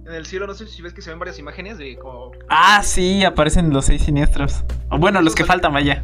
en 0.06 0.12
el 0.14 0.26
cielo. 0.26 0.46
No 0.46 0.54
sé 0.54 0.66
si 0.66 0.82
ves 0.82 0.92
que 0.94 1.02
se 1.02 1.10
ven 1.10 1.18
varias 1.18 1.38
imágenes 1.38 1.78
de 1.78 1.96
como. 1.96 2.30
Ah, 2.48 2.80
sí, 2.82 3.24
aparecen 3.24 3.70
los 3.70 3.86
seis 3.86 4.02
siniestros. 4.02 4.64
O 4.90 4.98
bueno, 4.98 5.20
los 5.22 5.34
que 5.34 5.44
faltan, 5.44 5.72
vaya. 5.72 6.02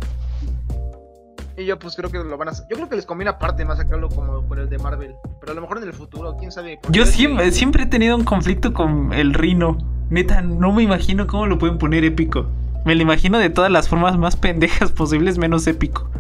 Y 1.57 1.67
yo, 1.67 1.79
pues 1.79 1.95
creo 1.97 2.11
que 2.11 2.19
lo 2.19 2.37
van 2.39 2.49
a. 2.49 2.53
Yo 2.53 2.77
creo 2.77 2.89
que 2.89 2.97
les 2.97 3.05
conviene 3.07 3.31
aparte 3.31 3.65
más 3.65 3.77
sacarlo 3.79 4.09
como 4.09 4.47
con 4.49 4.59
el 4.59 4.69
de 4.71 4.79
Marvel. 4.79 5.15
Pero 5.41 5.53
a 5.53 5.55
lo 5.55 5.61
mejor 5.61 5.79
en 5.79 5.85
el 5.85 5.93
futuro, 5.93 6.35
quién 6.39 6.51
sabe. 6.51 6.79
Yo 6.89 7.03
ves 7.03 7.11
que- 7.11 7.17
siempre, 7.17 7.51
siempre 7.53 7.83
he 7.85 7.87
tenido 7.87 8.17
un 8.17 8.25
conflicto 8.25 8.73
con 8.73 9.13
el 9.13 9.35
Rino. 9.35 9.77
Neta, 10.11 10.41
no 10.43 10.73
me 10.73 10.83
imagino 10.83 11.27
cómo 11.27 11.47
lo 11.47 11.59
pueden 11.59 11.79
poner 11.79 12.05
épico. 12.05 12.47
Me 12.85 12.95
lo 12.95 13.03
imagino 13.03 13.39
de 13.39 13.49
todas 13.51 13.71
las 13.71 13.89
formas 13.89 14.19
más 14.19 14.37
pendejas 14.37 14.91
posibles, 14.93 15.37
menos 15.39 15.67
épico. 15.67 16.11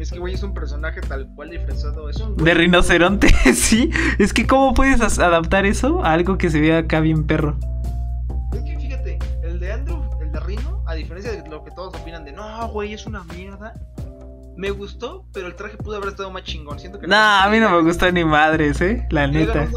Es 0.00 0.10
que, 0.10 0.18
güey, 0.18 0.32
es 0.32 0.42
un 0.42 0.54
personaje 0.54 1.02
tal 1.02 1.28
cual 1.34 1.50
disfrazado. 1.50 2.08
Es 2.08 2.16
un. 2.16 2.34
De 2.36 2.54
rinoceronte, 2.54 3.28
sí. 3.54 3.90
Es 4.18 4.32
que, 4.32 4.46
¿cómo 4.46 4.72
puedes 4.72 5.18
adaptar 5.18 5.66
eso 5.66 6.02
a 6.02 6.12
algo 6.14 6.38
que 6.38 6.48
se 6.48 6.58
vea 6.58 6.78
acá 6.78 7.00
bien 7.00 7.24
perro? 7.26 7.58
Es 8.54 8.62
que 8.62 8.78
fíjate, 8.78 9.18
el 9.42 9.60
de 9.60 9.72
Andrew, 9.72 10.02
el 10.22 10.32
de 10.32 10.40
Rino, 10.40 10.82
a 10.86 10.94
diferencia 10.94 11.30
de 11.32 11.46
lo 11.50 11.62
que 11.62 11.70
todos 11.72 11.94
opinan 12.00 12.24
de 12.24 12.32
no, 12.32 12.66
güey, 12.68 12.94
es 12.94 13.06
una 13.06 13.24
mierda. 13.24 13.74
Me 14.56 14.70
gustó, 14.70 15.26
pero 15.32 15.46
el 15.46 15.54
traje 15.54 15.76
pudo 15.76 15.96
haber 15.96 16.08
estado 16.08 16.30
más 16.30 16.44
chingón. 16.44 16.78
Siento 16.78 16.98
que 16.98 17.06
Nah, 17.06 17.44
a 17.44 17.50
mí 17.50 17.60
no 17.60 17.70
me 17.70 17.82
gusta 17.82 18.10
ni 18.10 18.24
madres, 18.24 18.80
eh. 18.80 19.06
La 19.10 19.26
Le 19.26 19.46
neta. 19.46 19.68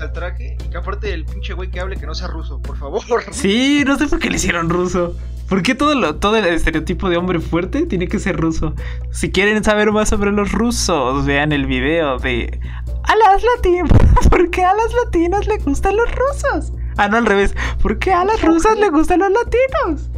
al 0.00 0.12
traje 0.12 0.56
y 0.62 0.68
que 0.68 0.76
aparte 0.76 1.12
el 1.12 1.24
pinche 1.24 1.54
güey 1.54 1.70
que 1.70 1.80
hable 1.80 1.96
que 1.96 2.06
no 2.06 2.14
sea 2.14 2.28
ruso, 2.28 2.60
por 2.60 2.76
favor. 2.76 3.02
Sí, 3.32 3.82
no 3.86 3.96
sé 3.98 4.06
por 4.08 4.18
qué 4.18 4.28
le 4.28 4.36
hicieron 4.36 4.68
ruso. 4.68 5.16
¿Por 5.50 5.64
qué 5.64 5.74
todo, 5.74 5.96
lo, 5.96 6.14
todo 6.14 6.36
el 6.36 6.46
estereotipo 6.46 7.10
de 7.10 7.16
hombre 7.16 7.40
fuerte 7.40 7.84
tiene 7.84 8.06
que 8.06 8.20
ser 8.20 8.36
ruso? 8.36 8.76
Si 9.10 9.32
quieren 9.32 9.64
saber 9.64 9.90
más 9.90 10.08
sobre 10.08 10.30
los 10.30 10.52
rusos, 10.52 11.26
vean 11.26 11.50
el 11.50 11.66
video 11.66 12.18
de 12.18 12.60
a 13.02 13.16
las 13.16 13.42
latinas. 13.42 13.90
¿Por 14.30 14.48
qué 14.50 14.64
a 14.64 14.72
las 14.72 14.94
latinas 15.04 15.48
le 15.48 15.58
gustan 15.58 15.96
los 15.96 16.08
rusos? 16.14 16.72
Ah, 16.96 17.08
no, 17.08 17.16
al 17.16 17.26
revés. 17.26 17.56
¿Por 17.82 17.98
qué 17.98 18.12
a 18.12 18.24
las 18.24 18.40
rusas 18.42 18.78
le 18.78 18.90
gustan 18.90 19.18
los 19.18 19.30
latinos? 19.32 20.08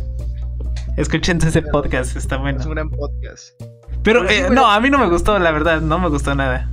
Escuchen 0.99 1.39
ese 1.39 1.62
podcast, 1.62 2.15
está 2.15 2.35
Es 2.35 2.39
un 2.39 2.43
bueno. 2.43 2.69
gran 2.69 2.91
podcast. 2.91 3.59
Pero 4.03 4.29
eh, 4.29 4.49
no, 4.53 4.71
a 4.71 4.79
mí 4.81 4.91
no 4.91 4.99
me 4.99 5.07
gustó, 5.09 5.39
la 5.39 5.51
verdad, 5.51 5.81
no 5.81 5.99
me 5.99 6.11
gustó 6.11 6.35
nada. 6.35 6.69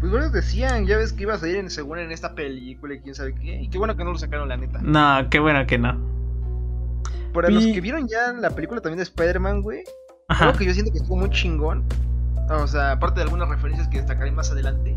Pues 0.00 0.10
varios 0.10 0.32
decían, 0.32 0.86
ya 0.86 0.96
ves 0.96 1.12
que 1.12 1.22
iba 1.22 1.34
a 1.34 1.38
salir 1.38 1.58
en, 1.58 1.70
según 1.70 2.00
en 2.00 2.10
esta 2.10 2.34
película 2.34 2.94
y 2.94 3.00
quién 3.00 3.14
sabe 3.14 3.32
qué. 3.36 3.62
Y 3.62 3.70
qué 3.70 3.78
bueno 3.78 3.96
que 3.96 4.02
no 4.02 4.10
lo 4.10 4.18
sacaron, 4.18 4.48
la 4.48 4.56
neta. 4.56 4.80
No, 4.82 5.30
qué 5.30 5.38
bueno 5.38 5.64
que 5.64 5.78
no. 5.78 6.17
Para 7.38 7.50
los 7.50 7.64
que 7.66 7.80
vieron 7.80 8.08
ya 8.08 8.32
la 8.32 8.50
película 8.50 8.80
también 8.80 8.98
de 8.98 9.04
Spider-Man, 9.04 9.62
güey, 9.62 9.84
algo 10.28 10.58
que 10.58 10.64
yo 10.64 10.72
siento 10.74 10.90
que 10.92 10.98
estuvo 10.98 11.16
muy 11.16 11.30
chingón, 11.30 11.84
o 12.50 12.66
sea, 12.66 12.92
aparte 12.92 13.20
de 13.20 13.24
algunas 13.24 13.48
referencias 13.48 13.86
que 13.88 13.98
destacaré 13.98 14.32
más 14.32 14.50
adelante, 14.50 14.96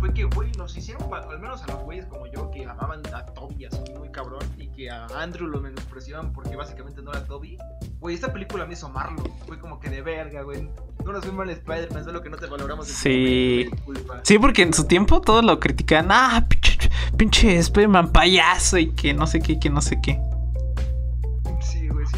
fue 0.00 0.12
que, 0.12 0.24
güey, 0.24 0.50
nos 0.52 0.76
hicieron, 0.76 1.02
al 1.12 1.38
menos 1.38 1.62
a 1.62 1.66
los 1.68 1.82
güeyes 1.84 2.06
como 2.06 2.26
yo, 2.26 2.50
que 2.50 2.64
amaban 2.64 3.02
a 3.14 3.24
Toby 3.26 3.66
así 3.66 3.78
muy 3.98 4.10
cabrón, 4.10 4.40
y 4.58 4.66
que 4.68 4.90
a 4.90 5.06
Andrew 5.16 5.46
lo 5.46 5.60
menospreciaban 5.60 6.32
porque 6.32 6.56
básicamente 6.56 7.02
no 7.02 7.12
era 7.12 7.24
Toby. 7.24 7.56
Güey, 8.00 8.14
esta 8.14 8.32
película 8.32 8.64
me 8.66 8.72
hizo 8.72 8.86
amarlo, 8.86 9.22
fue 9.46 9.58
como 9.58 9.78
que 9.78 9.90
de 9.90 10.02
verga, 10.02 10.42
güey. 10.42 10.68
No 11.04 11.12
nos 11.12 11.24
fue 11.24 11.32
mal 11.32 11.50
Spider-Man, 11.50 12.04
solo 12.04 12.22
que 12.22 12.30
no 12.30 12.36
te 12.36 12.46
valoramos 12.46 12.88
en 12.88 12.94
Sí. 12.94 13.70
momento. 13.86 14.14
Sí, 14.24 14.38
porque 14.38 14.62
en 14.62 14.72
su 14.72 14.84
tiempo 14.84 15.20
todos 15.20 15.44
lo 15.44 15.60
criticaban. 15.60 16.08
Ah, 16.10 16.46
pinche, 16.48 16.90
pinche 17.16 17.56
Spider-Man 17.58 18.10
payaso 18.10 18.78
y 18.78 18.90
que 18.92 19.14
no 19.14 19.26
sé 19.26 19.40
qué, 19.40 19.60
que 19.60 19.70
no 19.70 19.82
sé 19.82 20.00
qué. 20.02 20.18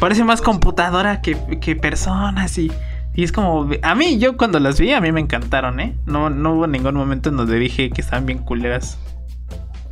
Parece 0.03 0.25
más 0.25 0.41
computadora 0.41 1.21
que, 1.21 1.37
que 1.61 1.77
personas 1.77 2.57
y, 2.57 2.69
y 3.13 3.23
es 3.23 3.31
como... 3.31 3.69
A 3.83 3.95
mí, 3.95 4.19
yo 4.19 4.35
cuando 4.35 4.59
las 4.59 4.77
vi, 4.77 4.91
a 4.91 4.99
mí 4.99 5.13
me 5.13 5.21
encantaron, 5.21 5.79
¿eh? 5.79 5.95
No, 6.05 6.29
no 6.29 6.55
hubo 6.55 6.67
ningún 6.67 6.95
momento 6.95 7.29
en 7.29 7.37
donde 7.37 7.57
dije 7.57 7.89
que 7.89 8.01
estaban 8.01 8.25
bien 8.25 8.39
culeras. 8.39 8.97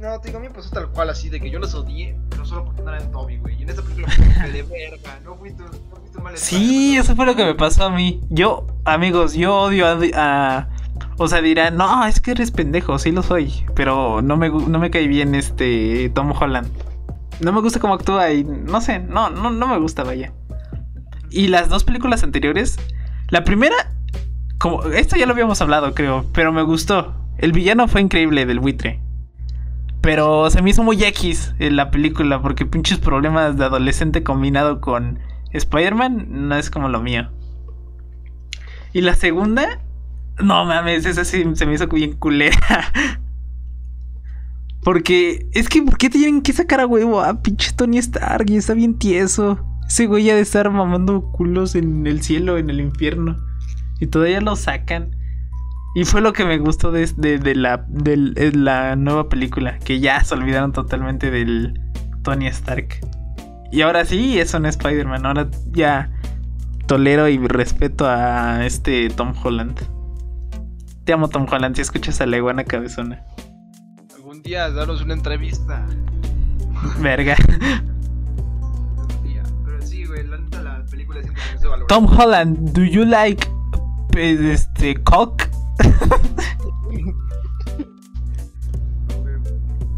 No, 0.02 0.20
te 0.20 0.28
digo, 0.28 0.40
a 0.40 0.42
mí 0.42 0.50
me 0.50 0.54
pasó 0.54 0.70
tal 0.72 0.90
cual 0.90 1.12
así, 1.12 1.30
de 1.30 1.40
que 1.40 1.50
yo 1.50 1.60
los 1.60 1.74
odié, 1.76 2.18
pero 2.30 2.46
solo 2.46 2.66
porque 2.66 2.82
no 2.82 2.94
eran 2.94 3.10
Toby, 3.10 3.38
güey. 3.38 3.58
Y 3.58 3.64
en 3.64 3.70
esta 3.70 3.84
película 3.84 4.14
que 4.14 4.52
de 4.52 4.64
verga, 4.64 5.18
no 5.24 5.36
fuiste, 5.36 5.64
no 5.64 5.96
fuiste 5.96 6.20
mal 6.22 6.38
Sí, 6.38 6.98
eso 6.98 7.16
fue 7.16 7.26
lo 7.26 7.38
que 7.38 7.46
me 7.46 7.56
pasó 7.56 7.86
a 7.86 7.90
mí. 7.90 8.20
Yo, 8.30 8.68
amigos, 8.84 9.34
yo 9.34 9.56
odio 9.56 9.88
a... 9.88 9.98
a- 10.16 10.68
o 11.18 11.28
sea, 11.30 11.42
dirán, 11.42 11.78
no, 11.78 12.06
es 12.06 12.20
que 12.20 12.32
eres 12.32 12.52
pendejo, 12.52 13.00
sí 13.00 13.14
lo 13.14 13.24
soy. 13.24 13.64
Pero 13.76 14.22
no 14.22 14.36
me, 14.36 14.50
no 14.50 14.78
me 14.78 14.92
cae 14.92 15.08
bien 15.08 15.36
este 15.36 16.10
Tom 16.14 16.34
Holland. 16.38 16.68
No 17.40 17.52
me 17.52 17.62
gusta 17.62 17.80
cómo 17.80 17.94
actúa 17.94 18.32
y 18.32 18.44
no 18.44 18.82
sé, 18.82 19.00
no, 19.00 19.30
no, 19.30 19.50
no 19.50 19.68
me 19.68 19.78
gusta, 19.78 20.04
vaya. 20.04 20.34
Y 21.30 21.48
las 21.48 21.70
dos 21.70 21.84
películas 21.84 22.24
anteriores, 22.24 22.78
la 23.30 23.44
primera, 23.44 23.76
como 24.60 24.84
esto 24.84 25.16
ya 25.16 25.26
lo 25.26 25.34
habíamos 25.34 25.62
hablado, 25.62 25.94
creo, 25.94 26.26
pero 26.34 26.52
me 26.52 26.62
gustó. 26.62 27.16
El 27.38 27.54
villano 27.54 27.88
fue 27.88 28.02
increíble 28.02 28.46
del 28.46 28.60
buitre. 28.60 29.00
Pero 30.02 30.50
se 30.50 30.62
me 30.62 30.72
hizo 30.72 30.84
muy 30.84 31.04
X 31.04 31.54
en 31.60 31.76
la 31.76 31.92
película 31.92 32.42
porque 32.42 32.66
pinches 32.66 32.98
problemas 32.98 33.58
de 33.58 33.66
adolescente 33.66 34.24
combinado 34.24 34.82
con 34.82 35.20
Spider-Man 35.54 36.26
no 36.30 36.56
es 36.56 36.70
como 36.70 36.90
lo 36.90 37.02
mío. 37.02 37.30
Y 38.94 39.02
la 39.02 39.16
segunda, 39.16 39.80
no 40.40 40.66
mames, 40.66 41.06
esa 41.06 41.24
sí 41.24 41.46
se 41.54 41.66
me 41.66 41.74
hizo 41.76 41.88
bien 41.88 42.14
culera. 42.18 42.58
Porque 44.84 45.48
es 45.54 45.70
que, 45.70 45.82
¿por 45.84 45.98
qué 45.98 46.10
tienen 46.10 46.42
que 46.42 46.54
sacar 46.54 46.80
a 46.80 46.88
huevo 46.88 47.22
a 47.22 47.42
pinche 47.42 47.72
Tony 47.74 47.98
Stark? 48.00 48.50
Y 48.50 48.56
está 48.58 48.74
bien 48.74 48.98
tieso. 48.98 49.60
Ese 49.88 50.08
güey 50.08 50.24
ya 50.24 50.36
de 50.36 50.42
estar 50.42 50.70
mamando 50.72 51.22
culos 51.32 51.76
en 51.76 52.08
el 52.08 52.22
cielo, 52.24 52.58
en 52.58 52.70
el 52.70 52.80
infierno. 52.80 53.38
Y 54.00 54.08
todavía 54.08 54.42
lo 54.42 54.56
sacan. 54.56 55.16
Y 55.94 56.06
fue 56.06 56.22
lo 56.22 56.34
que 56.34 56.46
me 56.46 56.58
gustó 56.58 56.92
de, 56.92 57.06
de- 57.18 57.38
de 57.38 57.54
la, 57.56 57.86
del- 57.90 58.34
de 58.34 58.54
la 58.54 58.96
nueva 58.96 59.30
película. 59.30 59.78
Que 59.80 60.00
ya 60.00 60.24
se 60.24 60.34
olvidaron 60.34 60.72
totalmente 60.72 61.30
del 61.30 61.80
Tony 62.24 62.48
Stark. 62.48 62.88
Y 63.72 63.82
ahora 63.82 64.04
sí, 64.06 64.40
es 64.40 64.54
un 64.54 64.66
Spider-Man. 64.66 65.26
Ahora 65.26 65.50
ya 65.72 66.10
tolero 66.88 67.28
y 67.30 67.38
respeto 67.38 68.06
a 68.08 68.66
este 68.66 69.10
Tom 69.10 69.34
Holland. 69.44 69.80
Te 71.04 71.14
amo, 71.14 71.28
Tom 71.28 71.46
Holland, 71.52 71.76
si 71.76 71.82
escuchas 71.82 72.20
a 72.22 72.26
la 72.26 72.38
iguana 72.38 72.64
cabezona. 72.64 73.24
Algún 74.42 74.54
día 74.54 74.72
daros 74.72 75.02
una 75.04 75.14
entrevista. 75.14 75.86
Verga. 77.00 77.36
Día. 79.24 79.44
Pero 79.64 79.82
sí, 79.84 80.04
güey, 80.06 80.26
la 80.26 80.40
neta 80.40 80.64
la 80.64 80.84
película 80.86 81.22
siempre 81.22 81.44
se 81.60 81.68
valor. 81.68 81.86
Tom 81.86 82.08
Holland, 82.08 82.72
do 82.72 82.84
you 82.84 83.06
like 83.06 83.48
pues, 84.12 84.40
este 84.40 84.96
cock? 85.04 85.44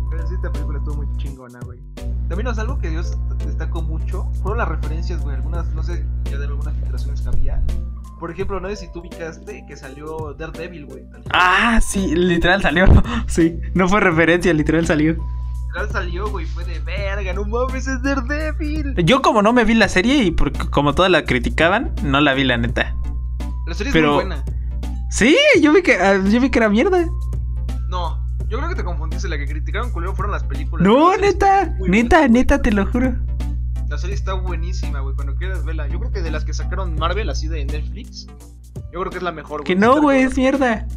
Pero 0.09 0.27
sí, 0.27 0.35
esta 0.35 0.51
película 0.51 0.79
estuvo 0.79 0.95
muy 0.95 1.07
chingona, 1.15 1.59
güey. 1.62 1.79
También 2.27 2.47
es 2.47 2.59
algo 2.59 2.79
que 2.79 2.89
Dios 2.89 3.17
destacó 3.45 3.81
mucho. 3.81 4.29
Fueron 4.41 4.57
las 4.57 4.67
referencias, 4.67 5.21
güey. 5.21 5.38
Algunas, 5.38 5.73
no 5.73 5.83
sé, 5.83 6.05
ya 6.29 6.38
de 6.38 6.47
algunas 6.47 6.75
filtraciones 6.75 7.21
que 7.21 7.29
había. 7.29 7.63
Por 8.20 8.32
ejemplo, 8.32 8.60
no 8.60 8.70
sé 8.70 8.75
si 8.77 8.91
tú 8.91 9.00
ubicaste 9.00 9.65
que 9.67 9.75
salió 9.75 10.34
Daredevil, 10.38 10.86
güey. 10.86 11.03
Ah, 11.32 11.79
sí, 11.82 12.15
literal 12.15 12.62
salió. 12.62 12.86
Sí, 13.27 13.60
no 13.74 13.88
fue 13.89 14.00
referencia, 14.00 14.53
literal 14.53 14.86
salió. 14.86 15.13
Literal 15.67 15.89
salió, 15.91 16.29
güey. 16.29 16.46
Fue 16.46 16.63
de 16.63 16.79
verga, 16.79 17.34
no 17.34 17.43
mames, 17.46 17.88
es 17.88 18.01
Daredevil. 18.01 18.96
Yo 19.03 19.22
como 19.22 19.41
no 19.41 19.51
me 19.53 19.65
vi 19.65 19.74
la 19.74 19.89
serie 19.89 20.24
y 20.24 20.32
porque 20.32 20.60
como 20.70 20.93
todas 20.93 21.12
la 21.12 21.25
criticaban, 21.25 21.93
no 22.03 22.22
la 22.22 22.34
vi 22.34 22.43
la 22.43 22.58
neta. 22.58 22.96
La 23.67 23.74
serie 23.74 23.91
Pero- 23.91 24.20
es 24.20 24.25
muy 24.27 24.36
buena. 24.36 24.46
Sí, 25.10 25.36
yo 25.62 25.72
vi 25.74 25.84
que 25.84 25.93
ah, 25.96 26.20
yo 26.24 26.39
vi 26.41 26.50
que 26.50 26.60
era 26.60 26.70
mierda. 26.70 27.05
No, 27.88 28.25
yo 28.48 28.58
creo 28.58 28.70
que 28.70 28.75
te 28.75 28.84
confundiste. 28.84 29.27
La 29.29 29.38
que 29.38 29.46
criticaron 29.46 29.91
culero 29.91 30.15
fueron 30.15 30.32
las 30.32 30.43
películas. 30.43 30.86
No, 30.88 31.15
neta, 31.17 31.65
neta, 31.88 32.17
buena. 32.20 32.27
neta, 32.29 32.62
te 32.62 32.72
lo 32.72 32.86
juro. 32.88 33.13
La 33.93 34.00
serie 34.00 34.15
está 34.15 34.33
buenísima, 34.33 35.01
güey. 35.01 35.13
Cuando 35.13 35.35
quieras 35.35 35.63
verla. 35.63 35.88
Yo 35.88 36.00
creo 36.00 36.12
que 36.12 36.23
de 36.23 36.31
las 36.31 36.43
que 36.43 36.51
sacaron 36.51 36.95
Marvel 36.95 37.29
así 37.29 37.47
de 37.47 37.63
Netflix, 37.63 38.25
yo 38.91 39.00
creo 39.01 39.12
que 39.12 39.17
es 39.17 39.23
la 39.23 39.31
mejor, 39.31 39.59
güey. 39.62 39.65
Que 39.67 39.75
no, 39.75 40.01
güey, 40.01 40.23
es 40.23 40.35
mierda. 40.35 40.88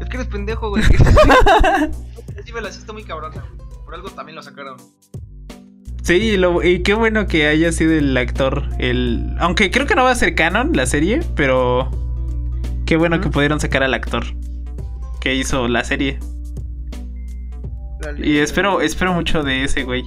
Es 0.00 0.08
que 0.08 0.18
eres 0.18 0.28
pendejo, 0.28 0.70
güey. 0.70 0.84
sí, 2.44 2.52
vela, 2.52 2.70
sí 2.70 2.78
está 2.78 2.92
muy 2.92 3.02
cabrona, 3.02 3.40
güey. 3.40 3.68
Por 3.84 3.92
algo 3.92 4.08
también 4.10 4.36
lo 4.36 4.42
sacaron. 4.44 4.76
Sí, 6.04 6.12
y 6.12 6.36
lo- 6.36 6.62
y 6.62 6.84
qué 6.84 6.94
bueno 6.94 7.26
que 7.26 7.48
haya 7.48 7.72
sido 7.72 7.92
el 7.92 8.16
actor. 8.16 8.62
El, 8.78 9.34
aunque 9.40 9.72
creo 9.72 9.86
que 9.88 9.96
no 9.96 10.04
va 10.04 10.12
a 10.12 10.14
ser 10.14 10.36
canon 10.36 10.76
la 10.76 10.86
serie, 10.86 11.22
pero 11.34 11.90
qué 12.86 12.96
bueno 12.96 13.20
que 13.20 13.30
pudieron 13.30 13.58
sacar 13.58 13.82
al 13.82 13.94
actor 13.94 14.22
que 15.20 15.34
hizo 15.34 15.66
la 15.66 15.82
serie. 15.82 16.20
Y 18.18 18.36
espero, 18.36 18.80
espero 18.80 19.12
mucho 19.12 19.42
de 19.42 19.64
ese 19.64 19.82
güey. 19.82 20.04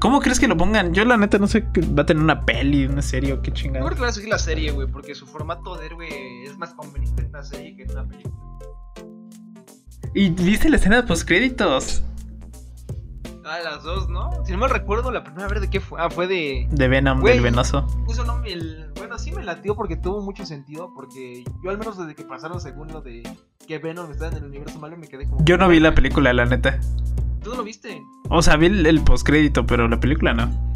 ¿Cómo 0.00 0.20
crees 0.20 0.38
que 0.40 0.48
lo 0.48 0.56
pongan? 0.56 0.92
Yo 0.94 1.04
la 1.04 1.16
neta 1.16 1.38
no 1.38 1.46
sé 1.46 1.66
que 1.72 1.80
va 1.82 2.02
a 2.02 2.06
tener 2.06 2.22
una 2.22 2.44
peli, 2.44 2.86
una 2.86 3.02
serie 3.02 3.32
o 3.32 3.42
qué 3.42 3.50
Yo 3.50 3.54
chingada. 3.54 3.84
creo 3.84 3.94
que 3.96 4.00
van 4.00 4.10
a 4.10 4.12
seguir 4.12 4.28
la 4.30 4.38
serie, 4.38 4.70
güey, 4.72 4.86
porque 4.88 5.14
su 5.14 5.26
formato 5.26 5.76
de 5.76 5.86
héroe 5.86 6.44
es 6.44 6.56
más 6.58 6.72
conveniente 6.74 7.22
en 7.22 7.28
una 7.28 7.42
serie 7.42 7.76
que 7.76 7.82
en 7.84 7.90
una 7.92 8.06
película. 8.08 8.34
Y 10.14 10.30
viste 10.30 10.68
la 10.68 10.76
escena 10.76 10.96
de 10.96 11.02
postcréditos 11.04 12.02
Ah, 13.44 13.58
las 13.64 13.82
dos, 13.82 14.08
¿no? 14.08 14.30
Si 14.46 14.52
no 14.52 14.58
me 14.58 14.68
recuerdo, 14.68 15.10
la 15.10 15.24
primera 15.24 15.48
vez 15.48 15.60
de 15.60 15.68
qué 15.68 15.80
fue. 15.80 16.00
Ah, 16.00 16.08
fue 16.08 16.28
de. 16.28 16.68
de 16.70 16.88
Venom, 16.88 17.20
Güey. 17.20 17.34
del 17.34 17.42
venoso. 17.42 17.84
Eso 18.08 18.24
no 18.24 18.38
me. 18.38 18.52
el- 18.52 18.92
Bueno, 18.96 19.18
sí 19.18 19.32
me 19.32 19.42
latió 19.42 19.74
porque 19.74 19.96
tuvo 19.96 20.22
mucho 20.22 20.46
sentido. 20.46 20.92
Porque 20.94 21.42
yo, 21.62 21.70
al 21.70 21.76
menos 21.76 21.98
desde 21.98 22.14
que 22.14 22.22
pasaron 22.24 22.60
según 22.60 22.88
lo 22.92 23.00
de 23.00 23.22
que 23.66 23.78
Venom 23.78 24.10
estaba 24.10 24.30
en 24.32 24.38
el 24.38 24.44
universo 24.44 24.78
malo, 24.78 24.96
me 24.96 25.08
quedé 25.08 25.28
como. 25.28 25.44
Yo 25.44 25.56
no 25.56 25.68
vi 25.68 25.80
la 25.80 25.94
película, 25.94 26.32
la 26.32 26.44
neta. 26.46 26.78
¿Tú 27.42 27.50
no 27.50 27.56
lo 27.56 27.64
viste? 27.64 28.00
O 28.28 28.42
sea, 28.42 28.56
vi 28.56 28.66
el, 28.66 28.86
el 28.86 29.02
postcrédito, 29.02 29.66
pero 29.66 29.88
la 29.88 29.98
película 29.98 30.32
no. 30.32 30.72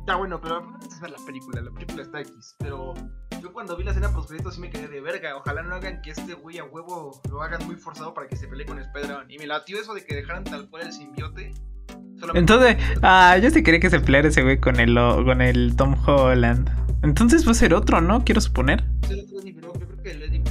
Está 0.00 0.14
bueno, 0.14 0.40
pero 0.40 0.60
no 0.60 0.70
necesitas 0.78 1.00
ver 1.00 1.10
la 1.10 1.26
película. 1.26 1.60
La 1.60 1.70
película 1.72 2.02
está 2.02 2.20
X. 2.20 2.54
Pero 2.60 2.94
yo 3.42 3.52
cuando 3.52 3.76
vi 3.76 3.82
la 3.82 3.90
escena 3.90 4.10
post 4.10 4.30
sí 4.30 4.60
me 4.60 4.70
quedé 4.70 4.86
de 4.86 5.00
verga. 5.00 5.36
Ojalá 5.36 5.64
no 5.64 5.74
hagan 5.74 6.00
que 6.00 6.10
este 6.12 6.34
güey 6.34 6.58
a 6.58 6.64
huevo 6.64 7.20
lo 7.28 7.42
hagan 7.42 7.66
muy 7.66 7.74
forzado 7.74 8.14
para 8.14 8.28
que 8.28 8.36
se 8.36 8.46
pelee 8.46 8.66
con 8.66 8.78
Spider-Man. 8.78 9.28
Y 9.28 9.38
me 9.38 9.48
latió 9.48 9.80
eso 9.80 9.94
de 9.94 10.04
que 10.04 10.14
dejaran 10.14 10.44
tal 10.44 10.70
cual 10.70 10.86
el 10.86 10.92
simbiote. 10.92 11.52
Entonces, 12.34 12.76
ah, 13.02 13.36
yo 13.42 13.50
sí 13.50 13.64
quería 13.64 13.80
que 13.80 13.90
se 13.90 13.98
peleara 13.98 14.28
ese 14.28 14.42
güey 14.42 14.60
con 14.60 14.78
el, 14.78 14.94
con 14.94 15.40
el 15.40 15.74
Tom 15.74 15.96
Holland. 16.06 16.70
Entonces 17.02 17.44
va 17.44 17.50
a 17.50 17.54
ser 17.54 17.74
otro, 17.74 18.00
¿no? 18.00 18.24
Quiero 18.24 18.40
suponer. 18.40 18.84
Yo 19.08 19.72
creo 19.72 20.02
que 20.04 20.10
el 20.12 20.22
Eddie. 20.22 20.42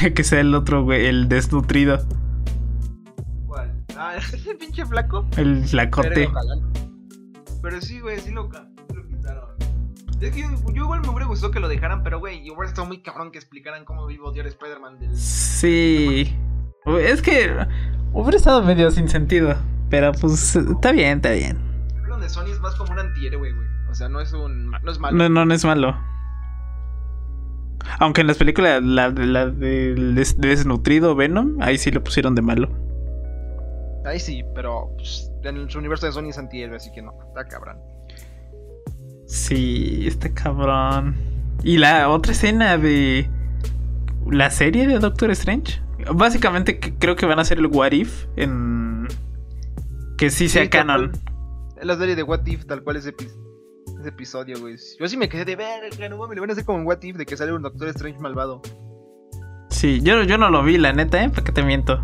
que 0.14 0.24
sea 0.24 0.40
el 0.40 0.54
otro 0.54 0.84
güey, 0.84 1.06
el 1.06 1.28
desnutrido, 1.28 1.98
¿Cuál? 3.46 3.84
Ah, 3.96 4.16
ese 4.32 4.54
pinche 4.54 4.84
flaco. 4.86 5.26
el 5.36 5.64
flacote. 5.64 6.30
Pero 7.62 7.80
sí, 7.80 8.00
güey, 8.00 8.20
sí 8.20 8.30
lo, 8.30 8.44
lo 8.44 9.08
quitaron. 9.08 9.50
Es 10.20 10.30
que 10.32 10.40
yo, 10.42 10.48
yo 10.72 10.82
igual 10.84 11.00
me 11.00 11.08
hubiera 11.08 11.26
gustado 11.26 11.52
que 11.52 11.60
lo 11.60 11.68
dejaran, 11.68 12.02
pero 12.02 12.18
güey, 12.20 12.44
yo 12.44 12.54
hubiera 12.54 12.68
estado 12.68 12.86
muy 12.86 13.02
cabrón 13.02 13.32
que 13.32 13.38
explicaran 13.38 13.84
cómo 13.84 14.06
vivo 14.06 14.28
odiar 14.28 14.46
Spider-Man 14.46 14.98
del. 15.00 15.16
Sí. 15.16 16.36
Es 17.00 17.20
que 17.22 17.52
hubiera 18.12 18.36
estado 18.36 18.62
medio 18.62 18.90
sin 18.90 19.08
sentido. 19.08 19.56
Pero 19.90 20.12
pues 20.12 20.54
está 20.54 20.92
bien, 20.92 21.16
está 21.18 21.30
bien. 21.30 21.58
El 22.20 22.28
Sony 22.28 22.50
es 22.50 22.60
más 22.60 22.74
como 22.74 22.92
un 22.92 22.98
antihéroe, 22.98 23.52
güey. 23.52 23.68
O 23.90 23.94
sea, 23.94 24.08
no 24.08 24.20
es 24.20 24.32
un. 24.32 24.70
No 24.70 24.90
es 24.90 24.98
malo. 24.98 25.16
No, 25.16 25.28
no, 25.28 25.44
no 25.44 25.54
es 25.54 25.64
malo. 25.64 25.96
Aunque 28.00 28.20
en 28.20 28.26
las 28.26 28.36
películas, 28.36 28.82
la, 28.82 29.08
la 29.10 29.46
del 29.46 30.14
des- 30.14 30.36
desnutrido 30.38 31.14
Venom, 31.14 31.56
ahí 31.60 31.78
sí 31.78 31.90
lo 31.90 32.02
pusieron 32.04 32.34
de 32.34 32.42
malo. 32.42 32.68
Ahí 34.04 34.20
sí, 34.20 34.44
pero 34.54 34.90
pues, 34.96 35.30
en 35.44 35.68
su 35.70 35.78
universo 35.78 36.06
de 36.06 36.12
Sony 36.12 36.28
es 36.30 36.38
antihéroe, 36.38 36.76
así 36.76 36.90
que 36.92 37.02
no, 37.02 37.12
está 37.28 37.46
cabrón. 37.46 37.78
Sí, 39.26 40.04
está 40.06 40.30
cabrón. 40.32 41.16
Y 41.62 41.78
la 41.78 42.08
otra 42.08 42.32
escena 42.32 42.78
de 42.78 43.28
la 44.30 44.50
serie 44.50 44.86
de 44.86 44.98
Doctor 44.98 45.30
Strange. 45.32 45.80
Básicamente 46.14 46.78
creo 46.98 47.16
que 47.16 47.26
van 47.26 47.38
a 47.38 47.42
hacer 47.42 47.58
el 47.58 47.66
What 47.66 47.92
If 47.92 48.26
en... 48.36 49.08
Que 50.16 50.30
sí 50.30 50.48
sea 50.48 50.62
Sí, 50.64 50.68
canon. 50.68 51.12
Es 51.78 51.84
la 51.84 51.96
serie 51.96 52.16
de 52.16 52.22
What 52.22 52.46
If, 52.46 52.66
tal 52.66 52.82
cual 52.82 52.96
ese, 52.96 53.14
epi- 53.14 53.28
ese 54.00 54.08
episodio, 54.08 54.58
güey. 54.60 54.76
Yo 54.98 55.08
sí 55.08 55.16
me 55.16 55.28
quedé 55.28 55.44
de 55.44 55.56
verga, 55.56 56.08
no 56.08 56.18
mames, 56.18 56.34
le 56.36 56.40
van 56.40 56.50
a 56.50 56.52
hacer 56.52 56.64
como 56.64 56.78
en 56.78 56.86
What 56.86 57.02
If 57.02 57.16
de 57.16 57.26
que 57.26 57.36
sale 57.36 57.52
un 57.52 57.62
Doctor 57.62 57.88
Strange 57.88 58.18
malvado. 58.18 58.62
Sí, 59.70 60.00
yo, 60.02 60.22
yo 60.22 60.38
no 60.38 60.50
lo 60.50 60.62
vi, 60.62 60.78
la 60.78 60.92
neta, 60.92 61.22
¿eh? 61.22 61.28
¿Para 61.28 61.44
qué 61.44 61.52
te 61.52 61.62
miento? 61.62 62.02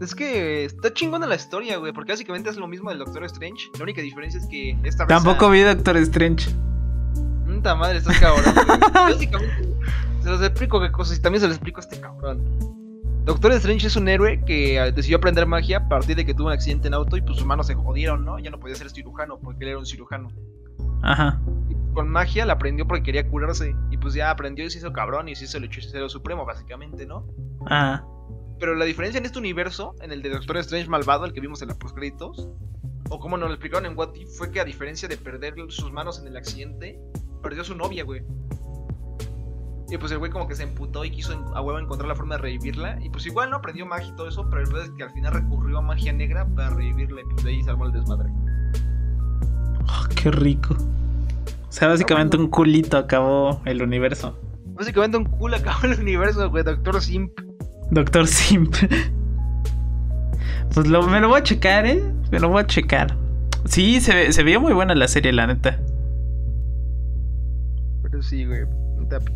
Es 0.00 0.14
que 0.14 0.64
está 0.64 0.92
chingona 0.94 1.26
la 1.26 1.34
historia, 1.34 1.76
güey, 1.76 1.92
porque 1.92 2.12
básicamente 2.12 2.48
es 2.48 2.56
lo 2.56 2.66
mismo 2.66 2.90
del 2.90 2.98
Doctor 2.98 3.24
Strange. 3.24 3.68
La 3.76 3.82
única 3.82 4.00
diferencia 4.00 4.40
es 4.40 4.46
que 4.46 4.70
esta 4.82 5.04
vez. 5.04 5.08
Tampoco 5.08 5.50
vi 5.50 5.60
Doctor 5.60 5.96
Strange. 5.98 6.50
Puta 7.46 7.74
madre, 7.74 7.98
estás 7.98 8.18
cabrón. 8.18 8.44
básicamente, 8.94 9.68
se 10.22 10.30
los 10.30 10.42
explico 10.42 10.80
qué 10.80 10.90
cosas 10.90 11.18
y 11.18 11.22
también 11.22 11.40
se 11.40 11.48
los 11.48 11.56
explico 11.56 11.80
a 11.80 11.82
este 11.82 12.00
cabrón. 12.00 12.40
Doctor 13.24 13.52
Strange 13.52 13.86
es 13.86 13.96
un 13.96 14.08
héroe 14.08 14.42
que 14.46 14.78
eh, 14.78 14.92
decidió 14.92 15.18
aprender 15.18 15.46
magia 15.46 15.78
a 15.78 15.88
partir 15.88 16.16
de 16.16 16.24
que 16.24 16.32
tuvo 16.32 16.46
un 16.46 16.52
accidente 16.54 16.88
en 16.88 16.94
auto 16.94 17.18
y 17.18 17.20
pues 17.20 17.36
sus 17.36 17.46
manos 17.46 17.66
se 17.66 17.74
jodieron, 17.74 18.24
¿no? 18.24 18.38
Ya 18.38 18.50
no 18.50 18.58
podía 18.58 18.76
ser 18.76 18.90
cirujano 18.90 19.38
porque 19.38 19.64
él 19.64 19.70
era 19.70 19.78
un 19.78 19.86
cirujano. 19.86 20.30
Ajá. 21.02 21.40
Con 21.94 22.08
magia 22.08 22.46
la 22.46 22.54
aprendió 22.54 22.86
porque 22.86 23.02
quería 23.02 23.28
curarse. 23.28 23.74
Y 23.90 23.96
pues 23.96 24.14
ya 24.14 24.30
aprendió 24.30 24.64
y 24.64 24.70
se 24.70 24.78
hizo 24.78 24.92
cabrón 24.92 25.28
y 25.28 25.34
se 25.34 25.44
hizo 25.44 25.58
el 25.58 25.64
hechicero 25.64 26.08
supremo, 26.08 26.44
básicamente, 26.44 27.06
¿no? 27.06 27.26
Ajá. 27.66 28.04
Pero 28.58 28.74
la 28.74 28.84
diferencia 28.84 29.18
en 29.18 29.24
este 29.24 29.38
universo, 29.38 29.94
en 30.02 30.12
el 30.12 30.22
de 30.22 30.30
Doctor 30.30 30.58
Strange 30.58 30.88
malvado, 30.88 31.24
el 31.24 31.32
que 31.32 31.40
vimos 31.40 31.62
en 31.62 31.68
los 31.68 31.78
postcréditos, 31.78 32.48
o 33.08 33.18
como 33.18 33.36
nos 33.36 33.48
lo 33.48 33.54
explicaron 33.54 33.86
en 33.86 33.96
What 33.96 34.14
If, 34.14 34.36
fue 34.36 34.50
que 34.50 34.60
a 34.60 34.64
diferencia 34.64 35.08
de 35.08 35.16
perder 35.16 35.54
sus 35.68 35.90
manos 35.90 36.20
en 36.20 36.26
el 36.26 36.36
accidente, 36.36 37.00
perdió 37.42 37.62
a 37.62 37.64
su 37.64 37.74
novia, 37.74 38.04
güey. 38.04 38.22
Y 39.88 39.96
pues 39.98 40.12
el 40.12 40.18
güey 40.18 40.30
como 40.30 40.46
que 40.46 40.54
se 40.54 40.62
emputó 40.62 41.04
y 41.04 41.10
quiso 41.10 41.32
a 41.54 41.60
huevo 41.60 41.78
encontrar 41.78 42.06
la 42.06 42.14
forma 42.14 42.36
de 42.36 42.42
revivirla. 42.42 43.02
Y 43.02 43.10
pues 43.10 43.26
igual 43.26 43.50
no 43.50 43.56
aprendió 43.56 43.86
magia 43.86 44.08
y 44.08 44.14
todo 44.14 44.28
eso, 44.28 44.48
pero 44.48 44.62
el 44.62 44.68
verdad 44.68 44.84
es 44.84 44.90
que 44.92 45.02
al 45.02 45.10
final 45.10 45.32
recurrió 45.32 45.78
a 45.78 45.82
magia 45.82 46.12
negra 46.12 46.46
para 46.54 46.70
revivirla 46.70 47.22
y 47.22 47.24
pues 47.24 47.42
de 47.42 47.50
ahí 47.50 47.62
se 47.64 47.70
armó 47.70 47.86
el 47.86 47.92
desmadre. 47.92 48.30
Oh, 49.92 50.06
qué 50.14 50.30
rico. 50.30 50.74
O 50.74 51.72
sea, 51.72 51.88
básicamente 51.88 52.36
un 52.36 52.48
culito 52.48 52.96
acabó 52.96 53.60
el 53.64 53.82
universo. 53.82 54.38
Básicamente 54.74 55.16
un 55.18 55.24
culo 55.24 55.56
acabó 55.56 55.86
el 55.86 55.98
universo, 56.00 56.48
güey, 56.50 56.64
Doctor 56.64 57.00
Simp. 57.02 57.32
Doctor 57.90 58.26
Simp. 58.26 58.74
Pues 60.74 60.86
lo- 60.86 61.06
me 61.06 61.20
lo 61.20 61.28
voy 61.28 61.40
a 61.40 61.42
checar, 61.42 61.84
¿eh? 61.86 62.02
Me 62.30 62.38
lo 62.38 62.48
voy 62.48 62.62
a 62.62 62.66
checar. 62.66 63.16
Sí, 63.66 64.00
se, 64.00 64.32
se 64.32 64.42
veía 64.42 64.58
muy 64.60 64.72
buena 64.72 64.94
la 64.94 65.08
serie, 65.08 65.32
la 65.32 65.46
neta. 65.46 65.78
Pero 68.02 68.22
sí, 68.22 68.44
güey. 68.46 68.60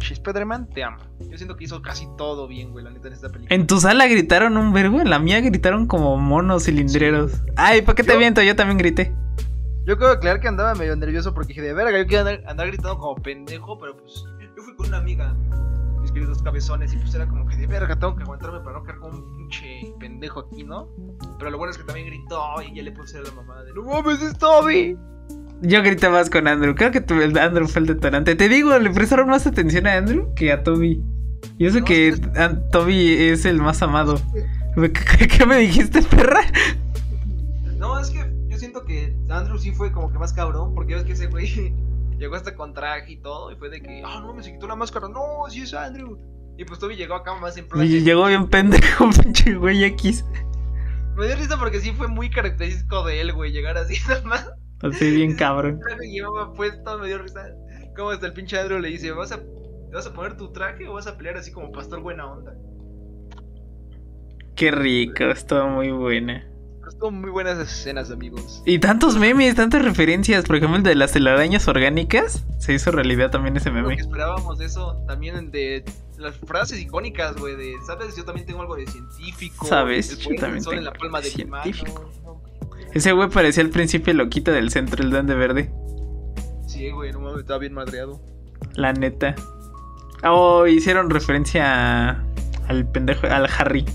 Spider-Man, 0.00 0.68
te 0.72 0.84
amo. 0.84 0.98
Yo 1.28 1.36
siento 1.36 1.56
que 1.56 1.64
hizo 1.64 1.82
casi 1.82 2.06
todo 2.16 2.46
bien, 2.46 2.70
güey, 2.70 2.84
la 2.84 2.92
neta, 2.92 3.08
en 3.08 3.14
esta 3.14 3.28
película. 3.28 3.52
En 3.54 3.66
tu 3.66 3.80
sala 3.80 4.06
gritaron 4.06 4.56
un 4.56 4.72
verbo, 4.72 5.00
en 5.00 5.10
la 5.10 5.18
mía 5.18 5.40
gritaron 5.40 5.88
como 5.88 6.16
monos 6.16 6.64
cilindreros. 6.66 7.32
Ay, 7.56 7.82
¿para 7.82 7.96
qué 7.96 8.04
te 8.04 8.12
¿Yo? 8.12 8.18
miento? 8.18 8.40
Yo 8.42 8.54
también 8.54 8.78
grité. 8.78 9.12
Yo 9.86 9.98
quiero 9.98 10.12
aclarar 10.14 10.40
que 10.40 10.48
andaba 10.48 10.74
medio 10.74 10.96
nervioso 10.96 11.34
porque 11.34 11.48
dije, 11.48 11.62
de 11.62 11.74
verga, 11.74 11.98
yo 11.98 12.06
quiero 12.06 12.28
andar, 12.28 12.42
andar 12.48 12.66
gritando 12.68 12.98
como 12.98 13.16
pendejo, 13.16 13.78
pero 13.78 13.96
pues 13.96 14.24
yo 14.56 14.62
fui 14.62 14.74
con 14.76 14.86
una 14.88 14.98
amiga. 14.98 15.34
Mis 16.00 16.10
aquellos 16.10 16.28
dos 16.28 16.42
cabezones 16.42 16.92
y 16.92 16.96
pues 16.98 17.14
era 17.14 17.26
como 17.26 17.46
que 17.46 17.56
de 17.56 17.66
verga, 17.66 17.98
tengo 17.98 18.14
que 18.16 18.22
aguantarme 18.22 18.60
para 18.60 18.78
no 18.78 18.84
caer 18.84 18.98
con 18.98 19.14
un 19.14 19.36
pinche 19.36 19.92
pendejo 19.98 20.40
aquí, 20.40 20.62
¿no? 20.64 20.88
Pero 21.38 21.50
lo 21.50 21.58
bueno 21.58 21.70
es 21.70 21.78
que 21.78 21.84
también 21.84 22.06
gritó 22.08 22.40
y 22.62 22.74
ya 22.76 22.82
le 22.82 22.92
puse 22.92 23.18
a 23.18 23.22
la 23.22 23.30
mamá 23.32 23.62
de, 23.62 23.72
no 23.72 23.82
mames, 23.84 24.20
es 24.22 24.36
Toby. 24.38 24.96
Yo 25.62 25.82
grité 25.82 26.08
más 26.10 26.28
con 26.28 26.46
Andrew. 26.46 26.74
Creo 26.74 26.90
que 26.90 27.00
tu- 27.00 27.14
Andrew 27.14 27.66
fue 27.66 27.80
el 27.80 27.86
detonante. 27.86 28.34
Te 28.34 28.48
digo, 28.50 28.76
le 28.78 28.90
prestaron 28.90 29.28
más 29.28 29.46
atención 29.46 29.86
a 29.86 29.94
Andrew 29.94 30.34
que 30.34 30.52
a 30.52 30.62
Toby. 30.62 31.02
Yo 31.58 31.70
sé 31.70 31.80
No, 31.80 31.86
que 31.86 32.08
es 32.08 32.20
Toby 32.70 33.12
es 33.14 33.44
el 33.46 33.62
más 33.62 33.80
amado. 33.82 34.20
¿Qué, 34.74 35.46
me 35.46 35.56
dijiste, 35.58 36.02
perra? 36.02 36.40
No, 37.78 37.98
es 37.98 38.10
que 38.10 38.18
que 38.18 38.33
Andrew 39.34 39.58
sí 39.58 39.72
fue 39.72 39.92
como 39.92 40.10
que 40.10 40.18
más 40.18 40.32
cabrón, 40.32 40.74
porque 40.74 40.94
ves 40.94 41.04
que 41.04 41.12
ese 41.12 41.26
güey 41.26 41.74
llegó 42.18 42.36
hasta 42.36 42.54
con 42.54 42.74
traje 42.74 43.12
y 43.12 43.16
todo, 43.16 43.50
y 43.52 43.56
fue 43.56 43.68
de 43.68 43.80
que, 43.80 44.02
ah, 44.04 44.20
no, 44.20 44.34
me 44.34 44.42
se 44.42 44.52
quitó 44.52 44.66
la 44.66 44.76
máscara, 44.76 45.08
no, 45.08 45.44
sí 45.48 45.62
es 45.62 45.74
Andrew. 45.74 46.18
Y 46.56 46.64
pues 46.64 46.78
Toby 46.78 46.94
llegó 46.94 47.14
acá 47.14 47.34
más 47.34 47.56
en 47.56 47.66
plan. 47.66 47.84
Y 47.84 48.00
llegó 48.00 48.26
bien 48.26 48.48
pendejo, 48.48 49.10
pinche 49.22 49.54
güey 49.54 49.82
X. 49.84 50.24
Me 51.16 51.26
dio 51.26 51.36
risa 51.36 51.58
porque 51.58 51.80
sí 51.80 51.92
fue 51.92 52.08
muy 52.08 52.30
característico 52.30 53.04
de 53.04 53.20
él, 53.20 53.32
güey, 53.32 53.52
llegar 53.52 53.76
así 53.76 53.96
nada 54.08 54.22
más. 54.22 54.50
Así 54.82 55.10
bien 55.10 55.36
cabrón. 55.36 55.80
Traje 55.80 56.10
llevaba 56.10 56.52
puesto, 56.52 56.98
me 56.98 57.08
dio 57.08 57.18
risa. 57.18 57.48
Como 57.96 58.10
hasta 58.10 58.26
el 58.26 58.32
pinche 58.32 58.58
Andrew 58.58 58.78
le 58.78 58.88
dice, 58.88 59.12
¿vas 59.12 59.32
a, 59.32 59.38
¿te 59.38 59.94
vas 59.94 60.06
a 60.06 60.12
poner 60.12 60.36
tu 60.36 60.52
traje 60.52 60.88
o 60.88 60.94
vas 60.94 61.06
a 61.06 61.16
pelear 61.16 61.36
así 61.36 61.52
como 61.52 61.72
pastor 61.72 62.00
buena 62.00 62.26
onda? 62.26 62.54
Qué 64.56 64.70
rico, 64.70 65.24
estuvo 65.24 65.68
muy 65.68 65.90
buena. 65.90 66.44
Pero 66.84 66.90
estuvo 66.92 67.10
muy 67.12 67.30
buenas 67.30 67.58
escenas, 67.58 68.10
amigos. 68.10 68.62
Y 68.66 68.78
tantos 68.78 69.16
memes, 69.16 69.54
tantas 69.54 69.82
referencias. 69.82 70.44
Por 70.44 70.56
ejemplo, 70.56 70.76
el 70.76 70.82
de 70.82 70.94
las 70.94 71.12
telarañas 71.12 71.66
orgánicas. 71.66 72.44
Se 72.58 72.74
hizo 72.74 72.90
realidad 72.90 73.30
también 73.30 73.56
ese 73.56 73.70
Lo 73.70 73.76
que 73.76 73.80
meme. 73.82 73.94
esperábamos 74.02 74.58
de 74.58 74.66
eso, 74.66 75.02
también 75.08 75.50
de 75.50 75.82
las 76.18 76.36
frases 76.36 76.78
icónicas, 76.80 77.36
güey, 77.36 77.56
de, 77.56 77.72
¿sabes? 77.86 78.14
Yo 78.16 78.24
también 78.26 78.46
tengo 78.46 78.60
algo 78.60 78.76
de 78.76 78.86
científico. 78.86 79.64
¿Sabes? 79.66 80.10
El 80.12 80.18
Yo 80.18 80.40
también 80.40 80.62
sol 80.62 80.74
en 80.74 80.80
tengo 80.80 80.92
la 80.92 80.98
palma 80.98 81.20
de 81.22 81.32
mi 81.36 81.44
mano. 81.46 81.62
científico. 81.64 82.10
No, 82.22 82.40
Ese 82.92 83.12
güey 83.12 83.30
parecía 83.30 83.62
al 83.64 83.70
principio 83.70 84.10
el 84.10 84.18
loquito 84.18 84.52
del 84.52 84.70
centro, 84.70 85.02
el 85.02 85.10
duende 85.10 85.34
verde. 85.34 85.72
Sí, 86.66 86.90
güey, 86.90 87.12
no 87.12 87.20
mames, 87.20 87.40
estaba 87.40 87.58
bien 87.60 87.72
madreado. 87.72 88.20
La 88.74 88.92
neta. 88.92 89.34
Oh, 90.22 90.66
hicieron 90.66 91.08
referencia 91.08 92.10
a- 92.10 92.24
al 92.68 92.86
pendejo, 92.90 93.26
al 93.26 93.48
Harry. 93.58 93.86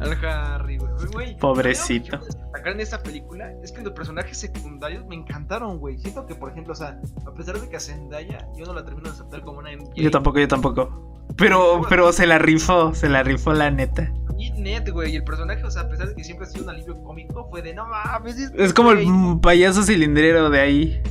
Al 0.00 0.12
Harry, 0.24 0.71
güey. 1.06 1.36
Pobrecito. 1.36 2.18
destacar 2.18 2.68
en 2.68 2.80
esta 2.80 3.02
película 3.02 3.52
es 3.62 3.72
que 3.72 3.82
los 3.82 3.92
personajes 3.92 4.38
secundarios 4.38 5.04
me 5.06 5.16
encantaron, 5.16 5.78
güey. 5.78 5.98
Siento 5.98 6.26
que, 6.26 6.34
por 6.34 6.50
ejemplo, 6.50 6.72
o 6.72 6.76
sea, 6.76 7.00
a 7.26 7.34
pesar 7.34 7.60
de 7.60 7.68
que 7.68 7.76
a 7.76 7.80
Zendaya 7.80 8.46
yo 8.56 8.64
no 8.66 8.74
la 8.74 8.84
termino 8.84 9.08
de 9.08 9.14
aceptar 9.14 9.42
como 9.42 9.58
una 9.58 9.70
MJ. 9.72 9.92
Yo 9.96 10.10
tampoco, 10.10 10.38
yo 10.38 10.48
tampoco. 10.48 11.24
Pero, 11.36 11.82
pero 11.88 12.12
se 12.12 12.26
la 12.26 12.38
rifó, 12.38 12.94
se 12.94 13.08
la 13.08 13.22
rifó 13.22 13.52
la 13.52 13.70
neta. 13.70 14.12
Y 14.38 14.50
net, 14.52 14.88
güey. 14.90 15.16
El 15.16 15.24
personaje, 15.24 15.64
o 15.64 15.70
sea, 15.70 15.82
a 15.82 15.88
pesar 15.88 16.08
de 16.08 16.14
que 16.14 16.24
siempre 16.24 16.46
ha 16.46 16.50
sido 16.50 16.64
un 16.64 16.70
alivio 16.70 17.02
cómico, 17.02 17.48
fue 17.50 17.62
de 17.62 17.74
no 17.74 17.86
mames. 17.86 18.36
Es 18.56 18.74
como 18.74 18.90
el 18.92 18.98
güey". 18.98 19.08
mm, 19.08 19.40
payaso 19.40 19.82
cilindrero 19.82 20.50
de 20.50 20.60
ahí. 20.60 21.02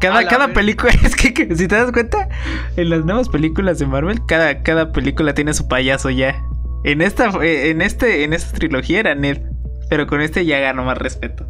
Cada, 0.00 0.26
cada 0.26 0.48
película, 0.54 0.92
es 1.04 1.14
que, 1.14 1.34
que 1.34 1.54
si 1.54 1.68
te 1.68 1.74
das 1.74 1.92
cuenta, 1.92 2.28
en 2.76 2.90
las 2.90 3.04
nuevas 3.04 3.28
películas 3.28 3.78
de 3.78 3.86
Marvel, 3.86 4.24
cada, 4.26 4.62
cada 4.62 4.92
película 4.92 5.34
tiene 5.34 5.52
su 5.52 5.68
payaso 5.68 6.08
ya. 6.08 6.42
En 6.84 7.02
esta, 7.02 7.28
eh, 7.44 7.70
en 7.70 7.82
este, 7.82 8.24
en 8.24 8.32
esta 8.32 8.56
trilogía 8.56 9.00
era 9.00 9.14
Ned. 9.14 9.42
Pero 9.88 10.06
con 10.06 10.20
este 10.20 10.46
ya 10.46 10.58
ganó 10.60 10.84
más 10.84 10.98
respeto. 10.98 11.46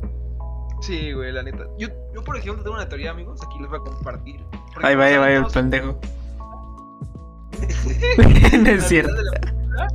Sí, 0.80 1.12
güey, 1.12 1.30
la 1.30 1.42
neta. 1.42 1.66
Yo, 1.78 1.88
yo, 2.14 2.24
por 2.24 2.36
ejemplo, 2.36 2.62
tengo 2.62 2.76
una 2.76 2.88
teoría, 2.88 3.10
amigos. 3.10 3.40
Aquí 3.44 3.58
les 3.60 3.68
voy 3.68 3.78
a 3.80 3.82
compartir. 3.82 4.40
Por 4.72 4.86
Ahí 4.86 4.94
va, 4.96 5.04
ahí 5.04 5.14
¿saben 5.14 5.42
va 5.42 5.46
el 5.46 5.52
pendejo. 5.52 6.00
no 8.62 8.68
es 8.70 8.84
cierto. 8.84 9.12
de 9.12 9.22
la 9.24 9.40
película 9.40 9.88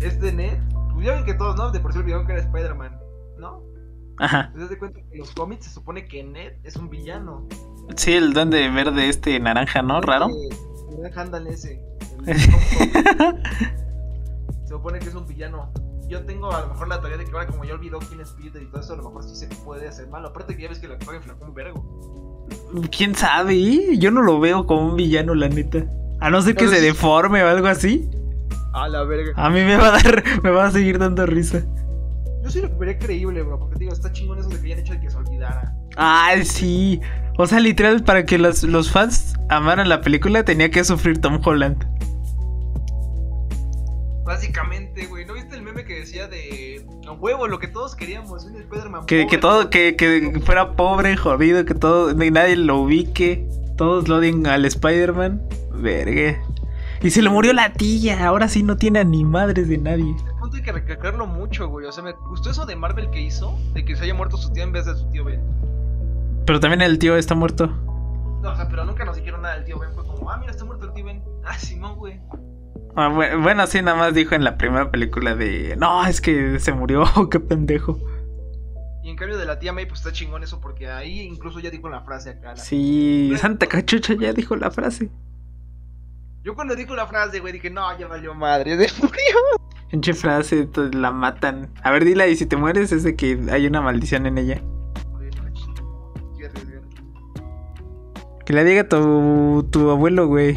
Es 0.00 0.20
de 0.20 0.32
Ned. 0.32 0.58
Pues 0.92 1.06
ya 1.06 1.14
ven 1.14 1.24
que 1.24 1.34
todos, 1.34 1.56
¿no? 1.56 1.70
De 1.70 1.80
por 1.80 1.92
sí 1.92 1.98
olvidaron 1.98 2.26
que 2.26 2.32
era 2.34 2.42
Spider-Man, 2.42 3.00
¿no? 3.38 3.62
Ajá. 4.18 4.50
Te 4.52 4.58
das 4.58 4.68
de 4.68 4.78
cuenta 4.78 5.00
que 5.00 5.12
en 5.12 5.18
los 5.20 5.30
cómics 5.30 5.64
se 5.64 5.70
supone 5.72 6.04
que 6.06 6.22
Ned 6.24 6.52
es 6.64 6.76
un 6.76 6.90
villano. 6.90 7.48
Sí, 7.96 8.12
el 8.12 8.34
duende 8.34 8.68
verde 8.68 9.08
este 9.08 9.40
naranja, 9.40 9.80
¿no? 9.80 10.00
Raro. 10.02 10.28
Eh, 10.28 11.10
Handal 11.16 11.46
ese. 11.46 11.80
el. 12.26 12.36
se 14.68 14.74
supone 14.74 14.98
que 14.98 15.08
es 15.08 15.14
un 15.14 15.26
villano. 15.26 15.72
Yo 16.08 16.26
tengo 16.26 16.52
a 16.52 16.60
lo 16.60 16.68
mejor 16.68 16.88
la 16.88 17.00
teoría 17.00 17.16
de 17.16 17.24
que 17.24 17.30
ahora 17.32 17.46
como 17.46 17.64
ya 17.64 17.72
olvidó 17.72 17.98
quién 18.00 18.20
es 18.20 18.32
Peter 18.32 18.62
y 18.62 18.66
todo 18.66 18.82
eso, 18.82 18.92
a 18.92 18.96
lo 18.96 19.04
mejor 19.04 19.24
sí 19.24 19.34
se 19.34 19.46
puede 19.64 19.88
hacer 19.88 20.08
malo. 20.08 20.28
Aparte 20.28 20.54
que 20.54 20.64
ya 20.64 20.68
ves 20.68 20.78
que 20.78 20.84
el 20.84 20.92
actor 20.92 21.14
enflacó 21.14 21.46
un 21.46 21.54
vergo. 21.54 22.46
¿Quién 22.94 23.14
sabe? 23.14 23.96
Yo 23.96 24.10
no 24.10 24.20
lo 24.20 24.38
veo 24.40 24.66
como 24.66 24.90
un 24.90 24.96
villano, 24.96 25.34
la 25.34 25.48
neta. 25.48 25.86
A 26.20 26.28
no 26.28 26.42
ser 26.42 26.54
que 26.54 26.68
se 26.68 26.76
sí. 26.76 26.82
deforme 26.82 27.42
o 27.42 27.48
algo 27.48 27.66
así. 27.66 28.10
A 28.74 28.88
la 28.88 29.04
verga. 29.04 29.32
A 29.36 29.48
mí 29.48 29.60
me 29.64 29.78
va 29.78 29.88
a 29.88 29.90
dar, 29.92 30.22
me 30.42 30.50
va 30.50 30.66
a 30.66 30.70
seguir 30.70 30.98
dando 30.98 31.24
risa. 31.24 31.62
Yo 32.42 32.50
sí 32.50 32.60
lo 32.60 32.68
vería 32.76 32.98
creíble, 32.98 33.42
bro, 33.42 33.58
porque 33.58 33.76
te 33.76 33.80
digo, 33.84 33.94
está 33.94 34.12
chingón 34.12 34.38
eso 34.38 34.50
de 34.50 34.60
que 34.60 34.66
hayan 34.66 34.80
hecho 34.80 34.92
de 34.92 35.00
que 35.00 35.08
se 35.08 35.16
olvidara. 35.16 35.74
Ay, 35.96 36.44
sí. 36.44 37.00
O 37.38 37.46
sea, 37.46 37.58
literal, 37.58 38.04
para 38.04 38.26
que 38.26 38.36
los, 38.36 38.64
los 38.64 38.90
fans 38.90 39.34
amaran 39.48 39.88
la 39.88 40.02
película 40.02 40.44
tenía 40.44 40.70
que 40.70 40.84
sufrir 40.84 41.22
Tom 41.22 41.40
Holland. 41.42 41.86
Básicamente, 44.28 45.06
güey, 45.06 45.24
¿no 45.24 45.32
viste 45.32 45.56
el 45.56 45.62
meme 45.62 45.86
que 45.86 46.00
decía 46.00 46.28
de 46.28 46.84
a 47.06 47.12
huevo 47.12 47.48
lo 47.48 47.58
que 47.58 47.66
todos 47.66 47.96
queríamos, 47.96 48.44
un 48.44 48.56
Spider-Man 48.56 49.06
Que, 49.06 49.22
pobre, 49.22 49.26
que 49.26 49.38
todo, 49.38 49.70
que, 49.70 49.96
que 49.96 50.40
fuera 50.44 50.72
pobre, 50.72 51.16
jodido, 51.16 51.64
que 51.64 51.72
todo, 51.72 52.12
ni 52.12 52.30
nadie 52.30 52.56
lo 52.56 52.82
ubique. 52.82 53.48
Todos 53.78 54.06
lo 54.06 54.16
odien 54.16 54.46
al 54.46 54.66
Spider-Man. 54.66 55.48
Verga. 55.72 56.38
Y 57.00 57.08
se 57.08 57.22
le 57.22 57.30
murió 57.30 57.54
la 57.54 57.72
tía. 57.72 58.26
Ahora 58.26 58.48
sí 58.48 58.62
no 58.62 58.76
tiene 58.76 58.98
a 58.98 59.04
ni 59.04 59.24
madres 59.24 59.66
de 59.66 59.78
nadie. 59.78 60.14
Este 60.14 60.30
punto 60.38 60.56
hay 60.58 60.62
que 60.62 60.72
recalcarlo 60.72 61.26
mucho, 61.26 61.66
güey. 61.68 61.86
O 61.86 61.92
sea, 61.92 62.04
me 62.04 62.12
gustó 62.12 62.50
eso 62.50 62.66
de 62.66 62.76
Marvel 62.76 63.08
que 63.08 63.22
hizo, 63.22 63.58
de 63.72 63.82
que 63.86 63.96
se 63.96 64.04
haya 64.04 64.12
muerto 64.12 64.36
su 64.36 64.52
tío 64.52 64.62
en 64.62 64.72
vez 64.72 64.84
de 64.84 64.94
su 64.94 65.08
tío 65.08 65.24
Ben. 65.24 65.40
Pero 66.44 66.60
también 66.60 66.82
el 66.82 66.98
tío 66.98 67.16
está 67.16 67.34
muerto. 67.34 67.68
No, 68.42 68.50
o 68.50 68.56
sea, 68.56 68.68
pero 68.68 68.84
nunca 68.84 69.06
nos 69.06 69.16
dijeron 69.16 69.40
nada 69.40 69.54
del 69.54 69.64
tío 69.64 69.78
Ben. 69.78 69.90
Fue 69.94 70.06
como, 70.06 70.30
ah, 70.30 70.36
mira, 70.36 70.52
está 70.52 70.66
muerto 70.66 70.84
el 70.84 70.92
tío 70.92 71.06
Ben. 71.06 71.24
Ah, 71.46 71.58
Simón, 71.58 71.96
güey. 71.96 72.20
Ah, 73.00 73.08
bu- 73.10 73.40
bueno, 73.42 73.64
sí, 73.68 73.80
nada 73.80 73.96
más 73.96 74.12
dijo 74.12 74.34
en 74.34 74.42
la 74.42 74.58
primera 74.58 74.90
película 74.90 75.36
de. 75.36 75.76
No, 75.78 76.04
es 76.04 76.20
que 76.20 76.58
se 76.58 76.72
murió, 76.72 77.04
qué 77.30 77.38
pendejo. 77.38 77.96
Y 79.04 79.10
en 79.10 79.16
cambio 79.16 79.38
de 79.38 79.44
la 79.46 79.58
tía 79.60 79.72
May, 79.72 79.86
pues 79.86 80.00
está 80.00 80.12
chingón 80.12 80.42
eso, 80.42 80.60
porque 80.60 80.88
ahí 80.90 81.20
incluso 81.20 81.60
ya 81.60 81.70
dijo 81.70 81.88
la 81.88 82.00
frase 82.02 82.30
acá. 82.30 82.48
la- 82.50 82.56
Sí, 82.56 83.32
Santa 83.36 83.66
Cachucha 83.66 84.14
ya 84.14 84.32
dijo 84.32 84.56
la 84.56 84.70
frase. 84.72 85.10
Yo 86.42 86.54
cuando 86.54 86.74
dijo 86.74 86.94
la 86.96 87.06
frase, 87.06 87.38
güey, 87.40 87.52
dije, 87.52 87.70
no, 87.70 87.96
ya 87.98 88.08
valió 88.08 88.34
madre, 88.34 88.76
se 88.88 89.00
murió. 89.00 89.18
Pinche 89.90 90.12
frase, 90.12 90.68
la 90.92 91.12
matan. 91.12 91.70
A 91.82 91.90
ver, 91.92 92.04
dila, 92.04 92.26
y 92.26 92.36
si 92.36 92.46
te 92.46 92.56
mueres 92.56 92.90
es 92.92 93.04
de 93.04 93.14
que 93.16 93.38
hay 93.50 93.66
una 93.66 93.80
maldición 93.80 94.26
en 94.26 94.38
ella. 94.38 94.60
Que 98.44 98.52
la 98.54 98.64
diga 98.64 98.88
tu, 98.88 99.68
tu 99.70 99.90
abuelo, 99.90 100.26
güey. 100.26 100.56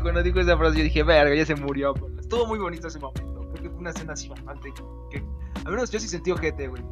Güey, 0.00 0.02
cuando 0.02 0.22
dijo 0.22 0.40
esa 0.40 0.56
frase 0.56 0.78
yo 0.78 0.84
dije, 0.84 1.02
verga, 1.02 1.34
ya 1.34 1.44
se 1.46 1.54
murió. 1.54 1.94
pero 1.94 2.08
Estuvo 2.20 2.46
muy 2.46 2.58
bonito 2.58 2.88
ese 2.88 2.98
momento. 2.98 3.40
Creo 3.52 3.62
que 3.62 3.70
fue 3.70 3.78
una 3.78 3.90
escena 3.90 4.12
así 4.12 4.28
bastante. 4.28 4.72
Que, 5.10 5.22
al 5.64 5.72
menos 5.72 5.90
yo 5.90 5.98
sí 6.00 6.08
sentí 6.08 6.30
ojete, 6.30 6.68
güey. 6.68 6.82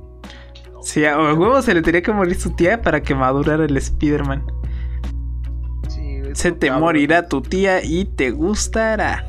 Sí, 0.82 1.04
a 1.04 1.16
huevo 1.34 1.60
se 1.62 1.74
le 1.74 1.82
tenía 1.82 2.02
que 2.02 2.12
morir 2.12 2.38
su 2.38 2.50
tía 2.50 2.80
para 2.80 3.02
que 3.02 3.14
madurara 3.14 3.64
el 3.64 3.76
Spider-Man. 3.76 4.44
Sí, 5.88 6.20
güey, 6.20 6.34
Se 6.36 6.52
te 6.52 6.68
cabrón. 6.68 6.84
morirá 6.84 7.28
tu 7.28 7.40
tía 7.42 7.82
y 7.84 8.04
te 8.04 8.30
gustará. 8.30 9.24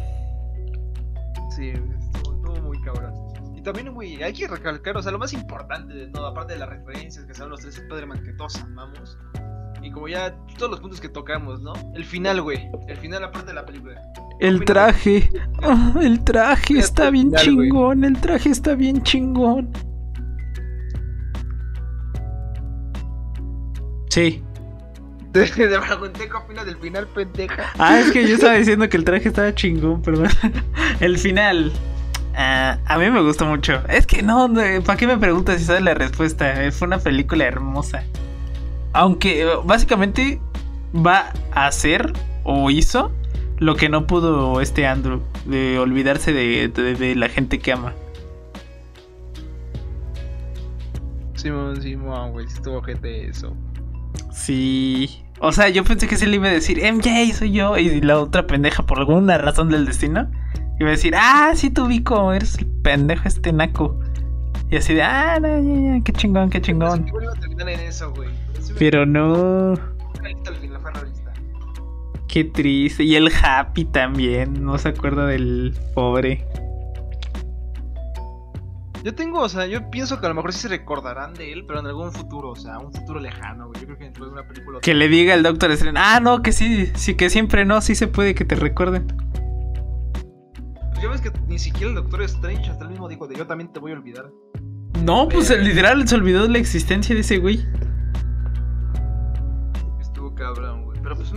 Sí, 1.55 1.69
estuvo, 1.69 2.35
estuvo 2.35 2.61
muy 2.67 2.79
cabrón. 2.81 3.13
Y 3.55 3.61
también, 3.61 3.93
güey, 3.93 4.21
hay 4.21 4.33
que 4.33 4.47
recalcar, 4.47 4.97
o 4.97 5.01
sea, 5.01 5.11
lo 5.11 5.19
más 5.19 5.33
importante 5.33 5.93
de 5.93 6.07
todo, 6.07 6.27
aparte 6.27 6.53
de 6.53 6.59
las 6.59 6.69
referencias 6.69 7.25
que 7.25 7.33
son 7.33 7.49
los 7.49 7.59
tres 7.61 7.77
Spider-Man 7.77 8.23
que 8.23 8.33
todos 8.33 8.55
amamos. 8.61 9.17
Y 9.87 9.91
como 9.91 10.09
ya 10.09 10.35
todos 10.57 10.69
los 10.71 10.81
puntos 10.81 10.99
que 10.99 11.07
tocamos, 11.07 11.61
¿no? 11.61 11.71
El 11.95 12.03
final, 12.03 12.41
güey. 12.41 12.69
El 12.89 12.97
final, 12.97 13.23
aparte 13.23 13.47
de 13.47 13.53
la 13.53 13.65
película. 13.65 14.01
El 14.41 14.65
traje. 14.65 15.29
Ah, 15.63 15.93
el 16.01 16.25
traje 16.25 16.79
está 16.79 17.09
bien 17.09 17.27
final, 17.27 17.41
chingón. 17.41 18.03
El 18.03 18.19
traje 18.19 18.49
está 18.49 18.75
bien 18.75 19.01
chingón. 19.03 19.71
Sí. 24.09 24.43
Te, 25.31 25.45
te 25.45 25.79
pregunté 25.79 26.27
qué 26.27 26.33
opinas 26.33 26.65
del 26.65 26.77
final, 26.79 27.07
pendeja. 27.07 27.63
Ah, 27.77 27.99
es 27.99 28.11
que 28.11 28.27
yo 28.27 28.35
estaba 28.35 28.53
diciendo 28.57 28.89
que 28.89 28.97
el 28.97 29.05
traje 29.05 29.29
estaba 29.29 29.55
chingón, 29.55 30.01
perdón. 30.01 30.27
El 30.99 31.17
final. 31.17 31.71
ah, 32.35 32.77
a 32.85 32.97
mí 32.97 33.09
me 33.09 33.21
gustó 33.21 33.45
mucho. 33.45 33.81
Es 33.87 34.05
que 34.05 34.21
no, 34.21 34.51
¿para 34.85 34.97
qué 34.97 35.07
me 35.07 35.17
preguntas 35.17 35.59
si 35.59 35.63
sabes 35.65 35.83
la 35.83 35.93
respuesta? 35.93 36.65
Eh, 36.65 36.71
Fue 36.73 36.87
una 36.87 36.99
película 36.99 37.45
hermosa. 37.45 38.03
Aunque 38.97 39.43
eh, 39.43 39.47
básicamente 39.63 40.41
va 40.95 41.31
a 41.51 41.67
hacer 41.67 42.13
o 42.43 42.71
hizo 42.71 43.11
lo 43.59 43.75
que 43.75 43.89
no 43.89 44.07
pudo 44.07 44.59
este 44.61 44.87
Andrew, 44.87 45.21
de 45.45 45.77
olvidarse 45.79 46.33
de, 46.33 46.67
de- 46.67 46.95
de 46.95 47.15
la 47.15 47.29
gente 47.29 47.59
que 47.59 47.71
ama. 47.73 47.93
Simón, 51.35 51.81
Simón, 51.81 52.31
güey, 52.31 52.47
sí 52.47 52.53
estuvo 52.55 52.81
gente 52.81 53.27
eso. 53.27 53.55
Sí. 54.31 55.23
O 55.39 55.51
sea, 55.51 55.69
yo 55.69 55.83
pensé 55.83 56.07
que 56.07 56.17
se 56.17 56.25
le 56.25 56.35
iba 56.37 56.47
a 56.47 56.51
decir, 56.51 56.79
MJ, 56.81 57.33
soy 57.35 57.51
yo. 57.51 57.77
Y 57.77 58.01
la 58.01 58.19
otra 58.19 58.47
pendeja, 58.47 58.83
por 58.83 58.97
alguna 58.99 59.37
razón 59.37 59.69
del 59.69 59.85
destino, 59.85 60.29
iba 60.79 60.89
a 60.89 60.91
decir, 60.91 61.13
ah, 61.15 61.51
sí, 61.53 61.69
tú 61.69 61.85
ubico, 61.85 62.33
eres 62.33 62.57
el 62.57 62.65
pendejo 62.65 63.27
este 63.27 63.53
naco. 63.53 63.99
Y 64.71 64.77
así 64.77 64.95
de, 64.95 65.03
ah, 65.03 65.37
no, 65.39 65.47
ya, 65.47 65.97
ya, 65.97 66.03
qué 66.03 66.11
chingón, 66.13 66.49
qué 66.49 66.59
chingón. 66.61 67.07
Igual 67.07 67.23
iba 67.25 67.33
a 67.33 67.39
terminar 67.39 67.69
en 67.69 67.79
eso, 67.81 68.11
güey. 68.13 68.29
Pero 68.79 69.05
no, 69.05 69.73
Realista 70.21 70.49
al 70.51 70.55
final, 70.57 70.81
fue 70.81 70.91
realista. 70.91 71.33
qué 72.27 72.43
triste. 72.43 73.03
Y 73.03 73.15
el 73.15 73.29
Happy 73.43 73.85
también, 73.85 74.63
no 74.63 74.77
se 74.77 74.89
acuerda 74.89 75.25
del 75.25 75.73
pobre. 75.95 76.45
Yo 79.03 79.15
tengo, 79.15 79.39
o 79.39 79.47
sea, 79.49 79.65
yo 79.67 79.89
pienso 79.89 80.19
que 80.19 80.25
a 80.25 80.29
lo 80.29 80.35
mejor 80.35 80.51
sí 80.51 80.59
se 80.59 80.67
recordarán 80.67 81.33
de 81.33 81.53
él, 81.53 81.63
pero 81.65 81.79
en 81.79 81.85
algún 81.85 82.11
futuro, 82.11 82.49
o 82.49 82.55
sea, 82.55 82.77
un 82.79 82.91
futuro 82.91 83.19
lejano, 83.21 83.67
güey. 83.67 83.79
Yo 83.79 83.85
creo 83.87 83.97
que 83.99 84.03
dentro 84.05 84.25
de 84.25 84.31
una 84.33 84.45
película. 84.47 84.79
Que 84.81 84.93
le 84.93 85.07
diga 85.07 85.33
el 85.33 85.43
Doctor 85.43 85.71
Strange, 85.71 85.97
ah, 86.01 86.19
no, 86.19 86.41
que 86.41 86.51
sí, 86.51 86.87
sí, 86.95 87.15
que 87.15 87.29
siempre 87.29 87.63
no, 87.63 87.79
sí 87.79 87.95
se 87.95 88.07
puede 88.07 88.35
que 88.35 88.43
te 88.43 88.55
recuerden. 88.55 89.07
Pues 90.91 91.01
ya 91.03 91.09
ves 91.09 91.21
que 91.21 91.31
ni 91.47 91.57
siquiera 91.57 91.89
el 91.89 91.95
Doctor 91.95 92.23
Strange 92.23 92.69
hasta 92.69 92.83
el 92.83 92.89
mismo 92.89 93.07
dijo 93.07 93.27
de 93.27 93.35
yo 93.35 93.47
también 93.47 93.71
te 93.71 93.79
voy 93.79 93.91
a 93.93 93.95
olvidar. 93.95 94.29
No, 95.03 95.29
pues 95.29 95.47
Pero- 95.49 95.61
literal 95.63 96.05
se 96.07 96.15
olvidó 96.15 96.43
de 96.43 96.49
la 96.49 96.57
existencia 96.57 97.15
de 97.15 97.21
ese 97.21 97.37
güey. 97.37 97.65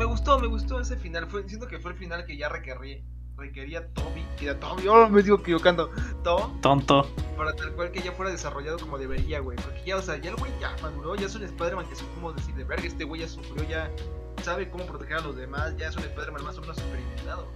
Me 0.01 0.07
gustó, 0.07 0.39
me 0.39 0.47
gustó 0.47 0.81
ese 0.81 0.97
final. 0.97 1.27
Fue, 1.27 1.47
siento 1.47 1.69
que 1.69 1.79
fue 1.79 1.93
el 1.93 1.99
final 1.99 2.25
que 2.25 2.35
ya 2.35 2.49
requería, 2.49 3.03
requería 3.37 3.87
Toby. 3.93 4.25
Y 4.41 4.49
a 4.49 4.59
Toby, 4.59 4.89
oh, 4.89 5.07
me 5.11 5.23
digo 5.23 5.37
equivocando. 5.37 5.91
Tom, 6.25 6.59
Tonto. 6.63 7.07
para 7.37 7.53
tal 7.53 7.73
cual 7.73 7.91
que 7.93 8.01
ya 8.01 8.13
fuera 8.13 8.33
desarrollado 8.33 8.79
como 8.79 8.97
debería, 8.97 9.41
güey. 9.41 9.59
Porque 9.59 9.83
ya, 9.85 9.99
o 9.99 10.03
sea, 10.03 10.17
ya 10.17 10.31
el 10.31 10.37
güey 10.37 10.51
ya 10.59 10.75
maduró, 10.83 11.17
ya 11.17 11.27
es 11.27 11.35
un 11.35 11.43
Spider-Man 11.43 11.87
que 11.87 11.97
supo 11.97 12.33
decir 12.33 12.55
de 12.55 12.65
verga, 12.65 12.87
este 12.87 13.05
güey 13.05 13.21
ya 13.21 13.29
sufrió, 13.29 13.63
ya 13.69 13.91
sabe 14.43 14.71
cómo 14.71 14.87
proteger 14.87 15.19
a 15.19 15.21
los 15.21 15.37
demás, 15.37 15.77
ya 15.77 15.89
es 15.89 15.97
un 15.97 16.05
Spider-Man 16.05 16.45
más 16.45 16.57
o 16.57 16.63
menos 16.63 16.79
experimentado. 16.79 17.47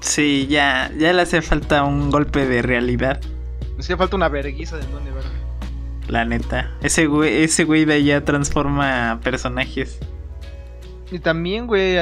Sí, 0.00 0.46
ya, 0.50 0.92
ya 0.98 1.14
le 1.14 1.22
hace 1.22 1.40
falta 1.40 1.82
un 1.82 2.10
golpe 2.10 2.46
de 2.46 2.60
realidad. 2.60 3.22
Me 3.74 3.80
hacía 3.80 3.96
falta 3.96 4.16
una 4.16 4.28
verguiza 4.28 4.76
de 4.76 4.86
donde 4.88 5.10
verga. 5.12 5.30
La 6.08 6.26
neta. 6.26 6.76
Ese 6.82 7.06
güey, 7.06 7.42
ese 7.42 7.64
güey 7.64 7.86
de 7.86 7.94
allá 7.94 8.22
transforma 8.22 9.18
personajes. 9.24 9.98
Y 11.10 11.18
también, 11.18 11.66
güey, 11.66 11.96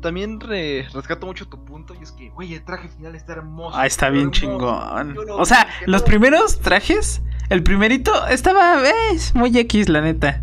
también 0.00 0.40
re- 0.40 0.86
rescato 0.94 1.26
mucho 1.26 1.46
tu 1.48 1.64
punto. 1.64 1.94
Y 1.98 2.02
es 2.02 2.12
que, 2.12 2.30
güey, 2.30 2.54
el 2.54 2.64
traje 2.64 2.88
final 2.88 3.14
está 3.14 3.32
hermoso. 3.34 3.76
Ah, 3.76 3.86
está 3.86 4.08
bien 4.10 4.30
hermoso. 4.34 4.40
chingón. 4.40 5.14
Lo 5.14 5.36
O 5.36 5.44
sea, 5.44 5.66
los 5.86 6.02
no- 6.02 6.06
primeros 6.06 6.60
trajes, 6.60 7.22
el 7.50 7.62
primerito 7.62 8.26
estaba 8.28 8.82
eh, 8.88 8.92
muy 9.34 9.56
X, 9.56 9.88
la 9.88 10.00
neta. 10.00 10.42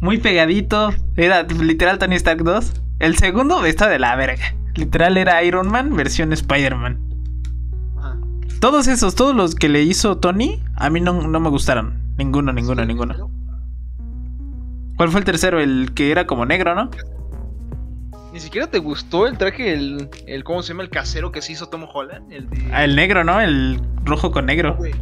Muy 0.00 0.18
pegadito. 0.18 0.92
Era 1.16 1.42
literal 1.42 1.98
Tony 1.98 2.14
Stark 2.16 2.42
2. 2.44 2.72
El 3.00 3.16
segundo 3.16 3.64
está 3.64 3.88
de 3.88 3.98
la 3.98 4.14
verga. 4.16 4.54
Literal 4.74 5.16
era 5.16 5.42
Iron 5.42 5.68
Man 5.70 5.94
versión 5.96 6.32
Spider-Man. 6.32 7.00
Todos 8.60 8.88
esos, 8.88 9.14
todos 9.14 9.36
los 9.36 9.54
que 9.54 9.68
le 9.68 9.82
hizo 9.82 10.18
Tony, 10.18 10.62
a 10.74 10.90
mí 10.90 11.00
no, 11.00 11.12
no 11.28 11.38
me 11.40 11.48
gustaron. 11.48 12.00
Ninguno, 12.16 12.52
ninguno, 12.52 12.82
Sí, 12.82 12.88
ninguno. 12.88 13.30
¿Cuál 14.98 15.08
fue 15.10 15.20
el 15.20 15.24
tercero? 15.24 15.58
El 15.60 15.92
que 15.94 16.10
era 16.10 16.26
como 16.26 16.44
negro, 16.44 16.74
¿no? 16.74 16.90
Ni 18.32 18.40
siquiera 18.40 18.66
te 18.66 18.78
gustó 18.78 19.26
el 19.26 19.38
traje, 19.38 19.72
el, 19.72 20.10
el 20.26 20.44
¿cómo 20.44 20.62
se 20.62 20.68
llama? 20.74 20.82
El 20.82 20.90
casero 20.90 21.32
que 21.32 21.40
se 21.40 21.52
hizo 21.52 21.68
Tom 21.70 21.86
Holland. 21.92 22.30
El 22.30 22.50
de. 22.50 22.68
Ah, 22.72 22.84
el 22.84 22.94
negro, 22.94 23.24
¿no? 23.24 23.40
El 23.40 23.80
rojo 24.04 24.30
con 24.30 24.44
negro. 24.46 24.76
güey. 24.76 24.92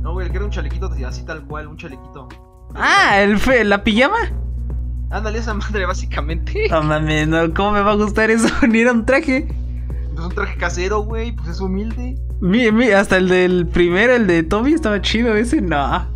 No, 0.00 0.12
güey, 0.12 0.26
el 0.26 0.30
que 0.30 0.36
era 0.38 0.44
un 0.44 0.52
chalequito 0.52 0.88
así 1.06 1.24
tal 1.24 1.42
cual, 1.46 1.66
un 1.66 1.76
chalequito. 1.76 2.28
Ah, 2.76 3.20
el 3.20 3.38
fe- 3.38 3.64
la 3.64 3.82
pijama. 3.82 4.18
Ándale, 5.10 5.38
esa 5.38 5.54
madre, 5.54 5.86
básicamente. 5.86 6.66
No 6.70 6.82
mames, 6.82 7.26
no, 7.26 7.52
¿cómo 7.54 7.72
me 7.72 7.80
va 7.80 7.92
a 7.92 7.96
gustar 7.96 8.30
eso? 8.30 8.48
Ni 8.68 8.80
era 8.80 8.92
un 8.92 9.04
traje. 9.04 9.48
Pues 10.14 10.26
un 10.26 10.32
traje 10.34 10.56
casero, 10.56 11.00
güey, 11.00 11.32
pues 11.32 11.48
es 11.48 11.60
humilde. 11.60 12.16
Mi, 12.40 12.70
mi- 12.70 12.90
hasta 12.90 13.16
el 13.16 13.28
del 13.28 13.66
primero, 13.66 14.14
el 14.14 14.26
de 14.26 14.42
Toby, 14.44 14.74
estaba 14.74 15.00
chido. 15.00 15.34
Ese 15.34 15.60
no. 15.60 16.06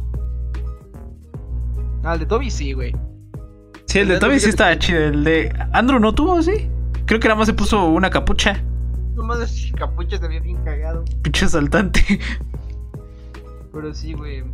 Ah, 2.03 2.15
el 2.15 2.21
de 2.21 2.27
Toby 2.27 2.51
sí, 2.51 2.73
güey. 2.73 2.95
Sí, 3.87 3.99
el 3.99 4.09
de 4.09 4.15
El 4.15 4.21
de 4.21 4.27
Toby 4.27 4.41
sí 4.41 4.49
estaba 4.49 4.79
chido. 4.79 5.01
El 5.01 5.25
de 5.25 5.53
Andrew 5.73 5.99
no 5.99 6.15
tuvo, 6.15 6.43
sí. 6.43 6.69
Creo 7.07 7.21
que 7.21 7.29
nada 7.29 7.39
más 7.39 7.47
se 7.47 7.55
puso 7.55 7.87
una 7.87 8.11
capucha. 8.11 8.63
Nomás 9.15 9.41
así, 9.41 9.73
capucha 9.79 10.19
se 10.19 10.25
había 10.25 10.41
bien 10.41 10.63
cagado. 10.65 11.05
Pinche 11.23 11.49
saltante. 11.49 12.21
Pero 13.73 13.95
sí, 13.95 14.15
güey. 14.15 14.45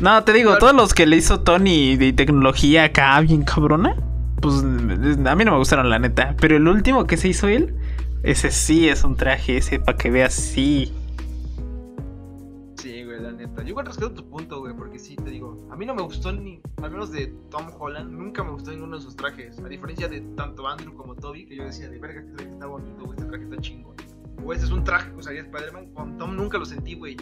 No, 0.00 0.24
te 0.24 0.32
digo, 0.32 0.58
todos 0.58 0.74
los 0.74 0.92
que 0.94 1.06
le 1.06 1.16
hizo 1.16 1.40
Tony 1.40 1.96
de 1.96 2.12
tecnología 2.12 2.84
acá 2.84 3.20
bien 3.20 3.42
cabrona, 3.42 3.94
pues 4.40 4.56
a 4.56 5.34
mí 5.36 5.44
no 5.44 5.52
me 5.52 5.58
gustaron 5.58 5.88
la 5.88 5.98
neta. 5.98 6.34
Pero 6.40 6.56
el 6.56 6.66
último 6.66 7.06
que 7.06 7.16
se 7.16 7.28
hizo 7.28 7.46
él, 7.46 7.74
ese 8.22 8.50
sí 8.50 8.88
es 8.88 9.04
un 9.04 9.16
traje, 9.16 9.56
ese 9.56 9.78
para 9.78 9.96
que 9.96 10.10
veas. 10.10 10.34
Sí, 10.34 10.92
igual 13.74 13.86
respeto 13.86 14.12
tu 14.12 14.28
punto, 14.28 14.60
güey, 14.60 14.72
porque 14.74 14.98
sí, 14.98 15.16
te 15.16 15.30
digo. 15.30 15.56
A 15.70 15.76
mí 15.76 15.84
no 15.84 15.94
me 15.94 16.02
gustó 16.02 16.32
ni, 16.32 16.60
al 16.82 16.90
menos 16.90 17.10
de 17.10 17.34
Tom 17.50 17.66
Holland, 17.78 18.10
nunca 18.12 18.42
me 18.44 18.50
gustó 18.52 18.70
ninguno 18.70 18.96
de 18.96 19.02
sus 19.02 19.16
trajes. 19.16 19.58
A 19.58 19.68
diferencia 19.68 20.08
de 20.08 20.20
tanto 20.36 20.66
Andrew 20.68 20.94
como 20.94 21.14
Toby, 21.16 21.44
que 21.46 21.56
yo 21.56 21.64
decía, 21.64 21.88
de 21.88 21.98
verga, 21.98 22.20
este 22.20 22.32
traje 22.36 22.50
está 22.52 22.66
bonito, 22.66 23.04
güey, 23.04 23.18
este 23.18 23.28
traje 23.28 23.44
está 23.44 23.56
chingón. 23.58 23.94
O 24.44 24.52
este 24.52 24.66
es 24.66 24.70
un 24.72 24.84
traje 24.84 25.10
que 25.10 25.16
usaría 25.16 25.40
Spider-Man. 25.42 25.86
Con 25.94 26.16
Tom 26.18 26.36
nunca 26.36 26.58
lo 26.58 26.64
sentí, 26.64 26.94
güey. 26.94 27.16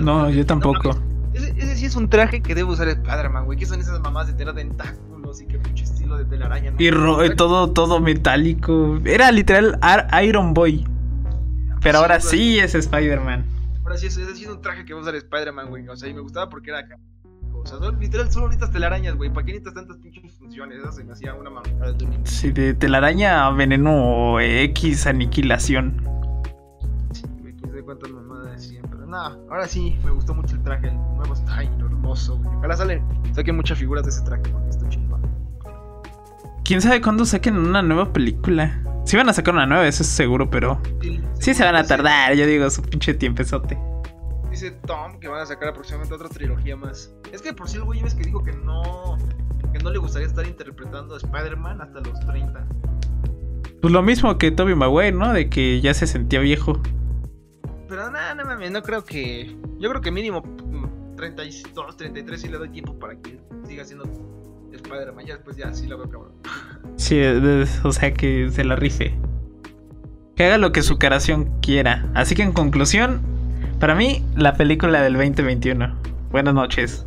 No, 0.00 0.28
yo 0.30 0.44
tampoco. 0.46 0.90
ese, 1.32 1.50
ese 1.56 1.76
sí 1.76 1.86
es 1.86 1.96
un 1.96 2.08
traje 2.10 2.42
que 2.42 2.54
debe 2.54 2.70
usar 2.70 2.88
Spider-Man, 2.88 3.44
güey. 3.46 3.58
¿Qué 3.58 3.66
son 3.66 3.80
esas 3.80 4.00
mamás 4.00 4.26
de 4.26 4.32
tener 4.34 4.54
tentáculos 4.54 5.40
y 5.40 5.46
qué 5.46 5.58
pinche 5.58 5.84
estilo 5.84 6.16
de 6.18 6.24
telaraña? 6.24 6.72
¿no? 6.72 6.76
Y 6.78 6.90
ro- 6.90 7.34
todo, 7.36 7.72
todo 7.72 8.00
metálico. 8.00 8.98
Era 9.04 9.30
literal 9.32 9.78
Ar- 9.80 10.08
Iron 10.24 10.52
Boy. 10.54 10.84
Pero 11.82 11.98
ahora 11.98 12.20
sí 12.20 12.58
es 12.58 12.74
Spider-Man. 12.74 13.44
Ahora 13.90 13.98
sí, 13.98 14.06
ese 14.06 14.36
sí 14.36 14.44
es 14.44 14.48
un 14.48 14.62
traje 14.62 14.84
que 14.84 14.92
va 14.94 15.00
a 15.00 15.02
usar 15.02 15.16
Spider-Man, 15.16 15.68
güey. 15.68 15.88
O 15.88 15.96
sea, 15.96 16.08
y 16.08 16.14
me 16.14 16.20
gustaba 16.20 16.48
porque 16.48 16.70
era 16.70 16.78
acá. 16.78 16.96
O 17.52 17.66
sea, 17.66 17.80
no, 17.80 17.90
literal, 17.90 18.30
solo 18.30 18.46
necesitas 18.46 18.70
telarañas, 18.70 19.16
güey. 19.16 19.32
¿Para 19.32 19.44
qué 19.44 19.50
necesitas 19.50 19.74
tantas 19.74 19.96
pinches 19.96 20.32
funciones? 20.34 20.78
Eso 20.78 20.92
se 20.92 21.02
me 21.02 21.12
hacía 21.12 21.34
una 21.34 21.50
mamada 21.50 21.92
de 21.94 22.04
un 22.04 22.24
Sí, 22.24 22.52
de 22.52 22.72
telaraña 22.74 23.48
a 23.48 23.50
veneno 23.50 24.38
X 24.38 25.08
aniquilación. 25.08 26.04
Sí, 27.10 27.24
güey, 27.40 27.52
quién 27.52 27.68
sabe 27.68 27.82
cuántas 27.82 28.12
mamadas 28.12 28.52
decían. 28.52 28.86
Pero 28.88 29.06
nada, 29.06 29.36
ahora 29.50 29.66
sí, 29.66 29.98
me 30.04 30.12
gustó 30.12 30.34
mucho 30.34 30.54
el 30.54 30.62
traje. 30.62 30.86
El 30.86 30.94
nuevo 30.94 31.34
está 31.34 31.60
hermoso, 31.60 32.38
güey. 32.38 32.56
Ojalá 32.58 32.76
salen, 32.76 33.04
saquen 33.34 33.56
muchas 33.56 33.76
figuras 33.76 34.04
de 34.04 34.10
ese 34.10 34.22
traje 34.22 34.44
porque 34.52 34.68
está 34.70 34.88
chingón. 34.88 35.20
¿Quién 36.62 36.80
sabe 36.80 37.00
cuándo 37.00 37.24
saquen 37.24 37.56
una 37.56 37.82
nueva 37.82 38.12
película? 38.12 38.84
Sí 39.04 39.16
van 39.16 39.28
a 39.28 39.32
sacar 39.32 39.54
una 39.54 39.66
nueva, 39.66 39.86
eso 39.86 40.02
es 40.02 40.08
seguro, 40.08 40.48
pero... 40.50 40.80
Sí 41.40 41.54
se 41.54 41.64
van 41.64 41.74
a 41.74 41.84
tardar, 41.84 42.34
yo 42.34 42.46
digo, 42.46 42.68
su 42.70 42.82
pinche 42.82 43.14
tiempezote. 43.14 43.78
Dice 44.50 44.72
Tom 44.86 45.18
que 45.20 45.28
van 45.28 45.40
a 45.40 45.46
sacar 45.46 45.68
aproximadamente 45.68 46.14
otra 46.14 46.28
trilogía 46.28 46.76
más. 46.76 47.14
Es 47.32 47.40
que 47.40 47.52
por 47.52 47.68
si 47.68 47.76
el 47.76 47.84
güey 47.84 48.02
ves 48.02 48.14
que 48.14 48.24
dijo 48.24 48.42
que 48.42 48.52
no. 48.52 49.16
Que 49.72 49.78
no 49.78 49.90
le 49.90 49.98
gustaría 49.98 50.26
estar 50.26 50.46
interpretando 50.46 51.14
a 51.14 51.18
Spider-Man 51.18 51.80
hasta 51.80 52.00
los 52.00 52.18
30. 52.26 52.66
Pues 53.80 53.92
lo 53.92 54.02
mismo 54.02 54.36
que 54.36 54.50
Toby 54.50 54.74
Maguire, 54.74 55.12
¿no? 55.12 55.32
De 55.32 55.48
que 55.48 55.80
ya 55.80 55.94
se 55.94 56.06
sentía 56.06 56.40
viejo. 56.40 56.80
Pero 57.88 58.10
nada, 58.10 58.34
no 58.34 58.44
mames, 58.44 58.72
no 58.72 58.82
creo 58.82 59.04
que. 59.04 59.56
Yo 59.78 59.88
creo 59.88 60.02
que 60.02 60.10
mínimo 60.10 60.42
mm, 60.42 61.16
32, 61.16 61.96
33 61.96 62.40
sí 62.40 62.48
le 62.48 62.58
doy 62.58 62.68
tiempo 62.70 62.98
para 62.98 63.16
que 63.16 63.40
siga 63.64 63.84
siendo 63.84 64.04
Spider-Man. 64.76 65.26
Ya 65.26 65.34
después 65.34 65.56
ya 65.56 65.72
sí 65.72 65.86
lo 65.86 65.98
veo 65.98 66.10
cabrón. 66.10 66.32
Sí, 66.96 67.16
de- 67.16 67.66
o 67.84 67.92
sea, 67.92 68.12
que 68.12 68.48
se 68.50 68.64
la 68.64 68.76
rife. 68.76 69.14
Que 70.36 70.44
haga 70.44 70.58
lo 70.58 70.72
que 70.72 70.82
su 70.82 70.98
caración 70.98 71.50
quiera. 71.60 72.06
Así 72.14 72.34
que 72.34 72.42
en 72.42 72.52
conclusión, 72.52 73.20
para 73.78 73.94
mí, 73.94 74.24
la 74.36 74.54
película 74.54 75.02
del 75.02 75.14
2021. 75.14 75.94
Buenas 76.30 76.54
noches. 76.54 77.06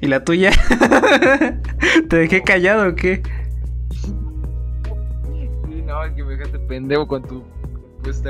¿Y 0.00 0.06
la 0.06 0.24
tuya? 0.24 0.50
¿Te 2.08 2.16
dejé 2.16 2.42
callado 2.42 2.88
o 2.88 2.94
qué? 2.94 3.22
Sí, 5.68 5.82
no, 5.86 6.04
es 6.04 6.12
que 6.14 6.24
me 6.24 6.36
dejaste 6.36 6.58
pendejo 6.60 7.06
con 7.06 7.22
tu 7.22 7.44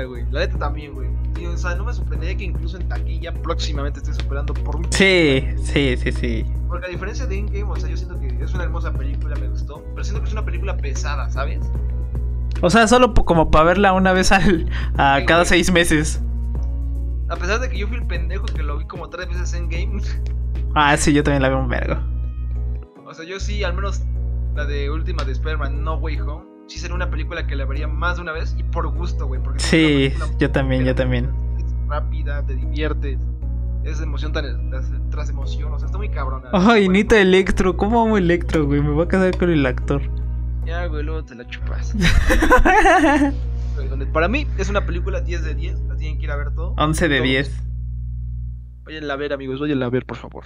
güey. 0.07 0.25
La 0.31 0.41
neta 0.41 0.57
también, 0.57 0.93
güey. 0.93 1.09
O 1.47 1.57
sea, 1.57 1.75
no 1.75 1.85
me 1.85 1.93
sorprendería 1.93 2.35
que 2.37 2.43
incluso 2.43 2.77
en 2.77 2.87
taquilla 2.87 3.33
próximamente 3.33 3.99
esté 3.99 4.13
superando 4.13 4.53
por 4.53 4.75
un 4.75 4.85
Sí, 4.91 5.45
sí, 5.63 5.95
sí, 5.97 6.11
sí. 6.11 6.45
Porque 6.67 6.85
a 6.87 6.89
diferencia 6.89 7.25
de 7.25 7.37
Endgame, 7.39 7.63
o 7.71 7.75
sea, 7.75 7.89
yo 7.89 7.97
siento 7.97 8.19
que 8.19 8.27
es 8.43 8.53
una 8.53 8.63
hermosa 8.63 8.91
película, 8.93 9.35
me 9.37 9.47
gustó. 9.47 9.83
Pero 9.93 10.03
siento 10.03 10.21
que 10.21 10.27
es 10.27 10.33
una 10.33 10.45
película 10.45 10.77
pesada, 10.77 11.29
¿sabes? 11.29 11.59
O 12.61 12.69
sea, 12.69 12.87
solo 12.87 13.13
como 13.13 13.49
para 13.49 13.65
verla 13.65 13.93
una 13.93 14.13
vez 14.13 14.31
al, 14.31 14.69
a 14.97 15.19
Sí, 15.19 15.25
cada 15.25 15.41
güey. 15.41 15.49
seis 15.49 15.71
meses. 15.71 16.21
A 17.29 17.35
pesar 17.37 17.59
de 17.61 17.69
que 17.69 17.77
yo 17.79 17.87
fui 17.87 17.97
el 17.97 18.05
pendejo 18.05 18.45
que 18.45 18.61
lo 18.61 18.77
vi 18.77 18.85
como 18.85 19.09
tres 19.09 19.27
veces 19.29 19.53
en 19.53 19.69
Game. 19.69 20.01
Ah, 20.73 20.95
sí, 20.95 21.11
yo 21.11 21.21
también 21.21 21.41
la 21.41 21.49
veo 21.49 21.59
un 21.59 21.67
vergo. 21.67 21.97
o 23.05 23.13
sea, 23.13 23.25
yo 23.25 23.41
sí, 23.41 23.61
al 23.61 23.73
menos 23.73 24.03
la 24.55 24.63
de 24.65 24.89
última 24.89 25.25
de 25.25 25.33
Spider-Man, 25.33 25.83
No 25.83 25.95
Way 25.95 26.21
Home. 26.21 26.45
Sí 26.67 26.79
sería 26.79 26.95
una 26.95 27.09
película 27.09 27.45
que 27.47 27.55
la 27.55 27.65
vería 27.65 27.87
más 27.87 28.15
de 28.17 28.21
una 28.21 28.31
vez 28.31 28.55
y 28.57 28.63
por 28.63 28.87
gusto, 28.87 29.27
güey. 29.27 29.41
porque 29.41 29.59
Sí, 29.59 30.13
yo 30.39 30.51
también, 30.51 30.85
yo 30.85 30.95
también. 30.95 31.29
Es 31.57 31.65
rápida, 31.87 32.45
te 32.45 32.55
diviertes. 32.55 33.19
es 33.83 33.99
emoción 34.01 34.31
tan, 34.31 34.71
tras 35.09 35.29
emoción, 35.29 35.73
o 35.73 35.79
sea, 35.79 35.87
está 35.87 35.97
muy 35.97 36.09
cabrona. 36.09 36.49
Ay, 36.53 36.87
Nita 36.87 37.19
Electro, 37.19 37.75
¿cómo 37.75 38.01
amo 38.03 38.17
Electro, 38.17 38.65
güey? 38.65 38.81
Me 38.81 38.91
voy 38.91 39.03
a 39.05 39.07
casar 39.07 39.37
con 39.37 39.49
el 39.49 39.65
actor. 39.65 40.01
Ya, 40.65 40.85
güey, 40.85 41.03
luego 41.03 41.25
te 41.25 41.35
la 41.35 41.45
chupas. 41.47 41.93
Para 44.13 44.27
mí 44.27 44.45
es 44.57 44.69
una 44.69 44.85
película 44.85 45.21
10 45.21 45.43
de 45.43 45.55
10, 45.55 45.79
la 45.87 45.95
tienen 45.97 46.17
que 46.19 46.25
ir 46.25 46.31
a 46.31 46.35
ver 46.35 46.53
todo. 46.53 46.75
11 46.77 47.07
de 47.09 47.21
10. 47.21 47.63
Vayan 48.83 49.09
a 49.09 49.15
ver, 49.15 49.33
amigos, 49.33 49.59
vayan 49.59 49.81
a 49.83 49.89
ver, 49.89 50.05
por 50.05 50.17
favor. 50.17 50.43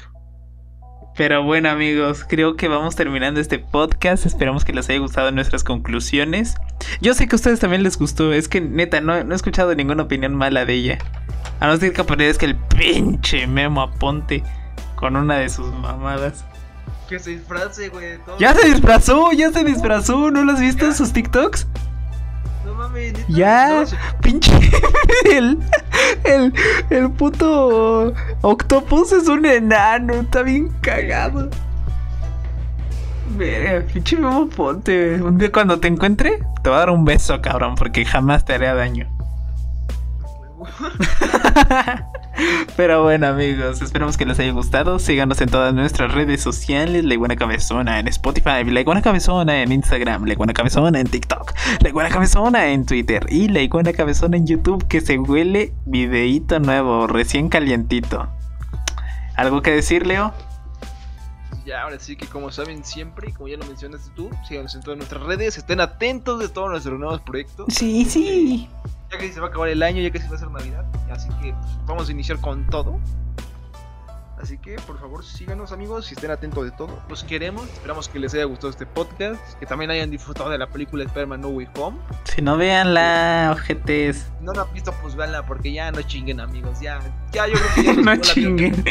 Pero 1.17 1.43
bueno 1.43 1.69
amigos, 1.69 2.25
creo 2.27 2.57
que 2.57 2.67
vamos 2.67 2.95
terminando 2.95 3.39
este 3.39 3.57
podcast. 3.57 4.25
Esperamos 4.25 4.65
que 4.65 4.73
les 4.73 4.89
haya 4.89 4.99
gustado 4.99 5.31
nuestras 5.31 5.63
conclusiones. 5.63 6.55
Yo 6.99 7.13
sé 7.13 7.27
que 7.27 7.35
a 7.35 7.37
ustedes 7.37 7.61
también 7.61 7.83
les 7.83 7.97
gustó. 7.97 8.33
Es 8.33 8.49
que 8.49 8.59
neta, 8.59 8.99
no, 8.99 9.15
he 9.15 9.35
escuchado 9.35 9.73
ninguna 9.75 10.03
opinión 10.03 10.35
mala 10.35 10.65
de 10.65 10.73
ella. 10.73 10.97
A 11.61 11.67
no 11.67 11.77
ser 11.77 11.93
que 11.93 12.29
es 12.29 12.37
que 12.37 12.45
el 12.47 12.55
pinche 12.55 13.47
Memo 13.47 13.81
aponte 13.81 14.43
con 14.95 15.15
una 15.15 15.37
de 15.37 15.47
sus 15.47 15.71
mamadas. 15.73 16.43
Que 17.07 17.19
se 17.19 17.31
disfrace, 17.31 17.87
güey. 17.87 18.17
Ya 18.39 18.53
se 18.53 18.67
disfrazó, 18.67 19.31
ya 19.31 19.51
se 19.51 19.63
disfrazó. 19.63 20.31
¿No 20.31 20.43
lo 20.43 20.51
has 20.51 20.59
visto 20.59 20.85
en 20.85 20.95
sus 20.95 21.13
TikToks? 21.13 21.65
No 22.65 22.73
mames, 22.73 23.13
Ya, 23.27 23.85
pinche. 24.21 24.51
El, 25.31 25.59
el, 26.23 26.53
el 26.89 27.11
puto 27.11 28.13
Octopus 28.41 29.11
es 29.13 29.27
un 29.27 29.45
enano, 29.45 30.13
está 30.15 30.41
bien 30.41 30.69
cagado. 30.81 31.49
Verga, 33.37 33.85
pinche 33.91 34.17
Memo 34.17 34.47
Ponte. 34.49 35.21
Un 35.21 35.37
día 35.37 35.51
cuando 35.51 35.79
te 35.79 35.87
encuentre, 35.87 36.39
te 36.63 36.69
voy 36.69 36.77
a 36.77 36.79
dar 36.79 36.89
un 36.89 37.05
beso, 37.05 37.41
cabrón, 37.41 37.75
porque 37.75 38.05
jamás 38.05 38.45
te 38.45 38.53
haré 38.53 38.73
daño. 38.73 39.07
Pero 42.75 43.03
bueno 43.03 43.27
amigos, 43.27 43.81
esperamos 43.81 44.17
que 44.17 44.25
les 44.25 44.39
haya 44.39 44.51
gustado. 44.51 44.99
Síganos 44.99 45.39
en 45.41 45.49
todas 45.49 45.73
nuestras 45.73 46.13
redes 46.13 46.41
sociales. 46.41 47.03
La 47.05 47.13
Iguana 47.13 47.35
Cabezona 47.35 47.99
en 47.99 48.07
Spotify, 48.07 48.63
La 48.65 48.81
Iguana 48.81 49.01
Cabezona 49.01 49.61
en 49.61 49.71
Instagram, 49.71 50.25
La 50.25 50.33
Iguana 50.33 50.53
Cabezona 50.53 50.99
en 50.99 51.07
TikTok, 51.07 51.53
La 51.81 51.89
Iguana 51.89 52.09
Cabezona 52.09 52.67
en 52.67 52.85
Twitter 52.85 53.25
y 53.29 53.47
La 53.47 53.61
Iguana 53.61 53.93
Cabezona 53.93 54.37
en 54.37 54.45
YouTube 54.45 54.87
que 54.87 55.01
se 55.01 55.17
huele 55.17 55.73
videíto 55.85 56.59
nuevo, 56.59 57.07
recién 57.07 57.49
calientito. 57.49 58.27
¿Algo 59.35 59.61
que 59.61 59.71
decir, 59.71 60.05
Leo? 60.05 60.33
Ya, 61.65 61.81
ahora 61.81 61.99
sí 61.99 62.15
que 62.15 62.27
como 62.27 62.51
saben 62.51 62.85
siempre, 62.85 63.33
como 63.33 63.47
ya 63.47 63.57
lo 63.57 63.65
mencionaste 63.65 64.11
tú, 64.15 64.29
síganos 64.47 64.75
en 64.75 64.81
todas 64.81 64.97
nuestras 64.97 65.23
redes, 65.23 65.57
estén 65.57 65.81
atentos 65.81 66.39
de 66.39 66.47
todos 66.49 66.69
nuestros 66.69 66.99
nuevos 66.99 67.21
proyectos. 67.21 67.65
Sí, 67.73 68.05
sí 68.05 68.69
ya 69.11 69.17
que 69.17 69.31
se 69.31 69.39
va 69.39 69.47
a 69.47 69.49
acabar 69.49 69.69
el 69.69 69.83
año, 69.83 70.01
ya 70.01 70.11
que 70.11 70.19
se 70.19 70.25
va 70.27 70.33
a 70.33 70.35
hacer 70.35 70.51
Navidad. 70.51 70.85
Así 71.09 71.29
que 71.41 71.53
pues, 71.53 71.85
vamos 71.85 72.09
a 72.09 72.11
iniciar 72.11 72.39
con 72.39 72.65
todo. 72.67 72.99
Así 74.45 74.59
que 74.59 74.75
por 74.85 74.99
favor 74.99 75.25
síganos 75.25 75.71
amigos 75.71 76.11
y 76.11 76.13
estén 76.13 76.29
atentos 76.29 76.63
de 76.65 76.69
todo. 76.69 77.01
Los 77.09 77.23
queremos. 77.23 77.63
Esperamos 77.63 78.07
que 78.07 78.19
les 78.19 78.31
haya 78.35 78.43
gustado 78.43 78.69
este 78.69 78.85
podcast. 78.85 79.41
Que 79.59 79.65
también 79.65 79.89
hayan 79.89 80.11
disfrutado 80.11 80.51
de 80.51 80.59
la 80.59 80.67
película 80.67 81.03
Spider-Man 81.03 81.41
No 81.41 81.47
Way 81.47 81.67
Home. 81.79 81.97
Si 82.25 82.43
no 82.43 82.55
veanla, 82.55 83.49
ojetes. 83.55 84.31
No 84.41 84.53
la 84.53 84.61
han 84.61 84.71
visto, 84.71 84.93
pues 85.01 85.15
veanla 85.15 85.47
porque 85.47 85.73
ya 85.73 85.91
no 85.91 85.99
chinguen 86.03 86.39
amigos. 86.39 86.79
Ya, 86.79 86.99
ya 87.31 87.47
yo 87.47 87.55
creo 87.55 87.73
que 87.73 87.83
ya 87.83 87.93
No 88.03 88.17
chinguen. 88.17 88.85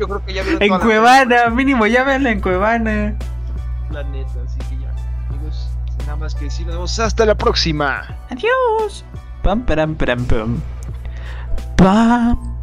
Yo 0.00 0.08
creo 0.08 0.24
que 0.26 0.34
ya 0.34 0.42
vieron 0.42 0.60
En 0.60 0.80
Cuevana, 0.80 1.50
mínimo 1.50 1.86
ya 1.86 2.02
veanla 2.02 2.32
en 2.32 2.40
Cuevana. 2.40 3.16
La 3.92 4.02
neta, 4.02 4.42
así 4.44 4.58
que 4.68 4.82
ya. 4.82 4.92
Amigos, 5.28 5.68
nada 6.00 6.16
más 6.16 6.34
que 6.34 6.46
decir, 6.46 6.66
nos 6.66 6.74
vemos 6.74 6.98
hasta 6.98 7.24
la 7.24 7.36
próxima. 7.36 8.18
Adiós. 8.28 9.04
Pam, 9.44 9.64
pam, 9.64 9.94
pam, 9.94 10.24
pam. 10.24 10.60
Pam. 11.76 12.53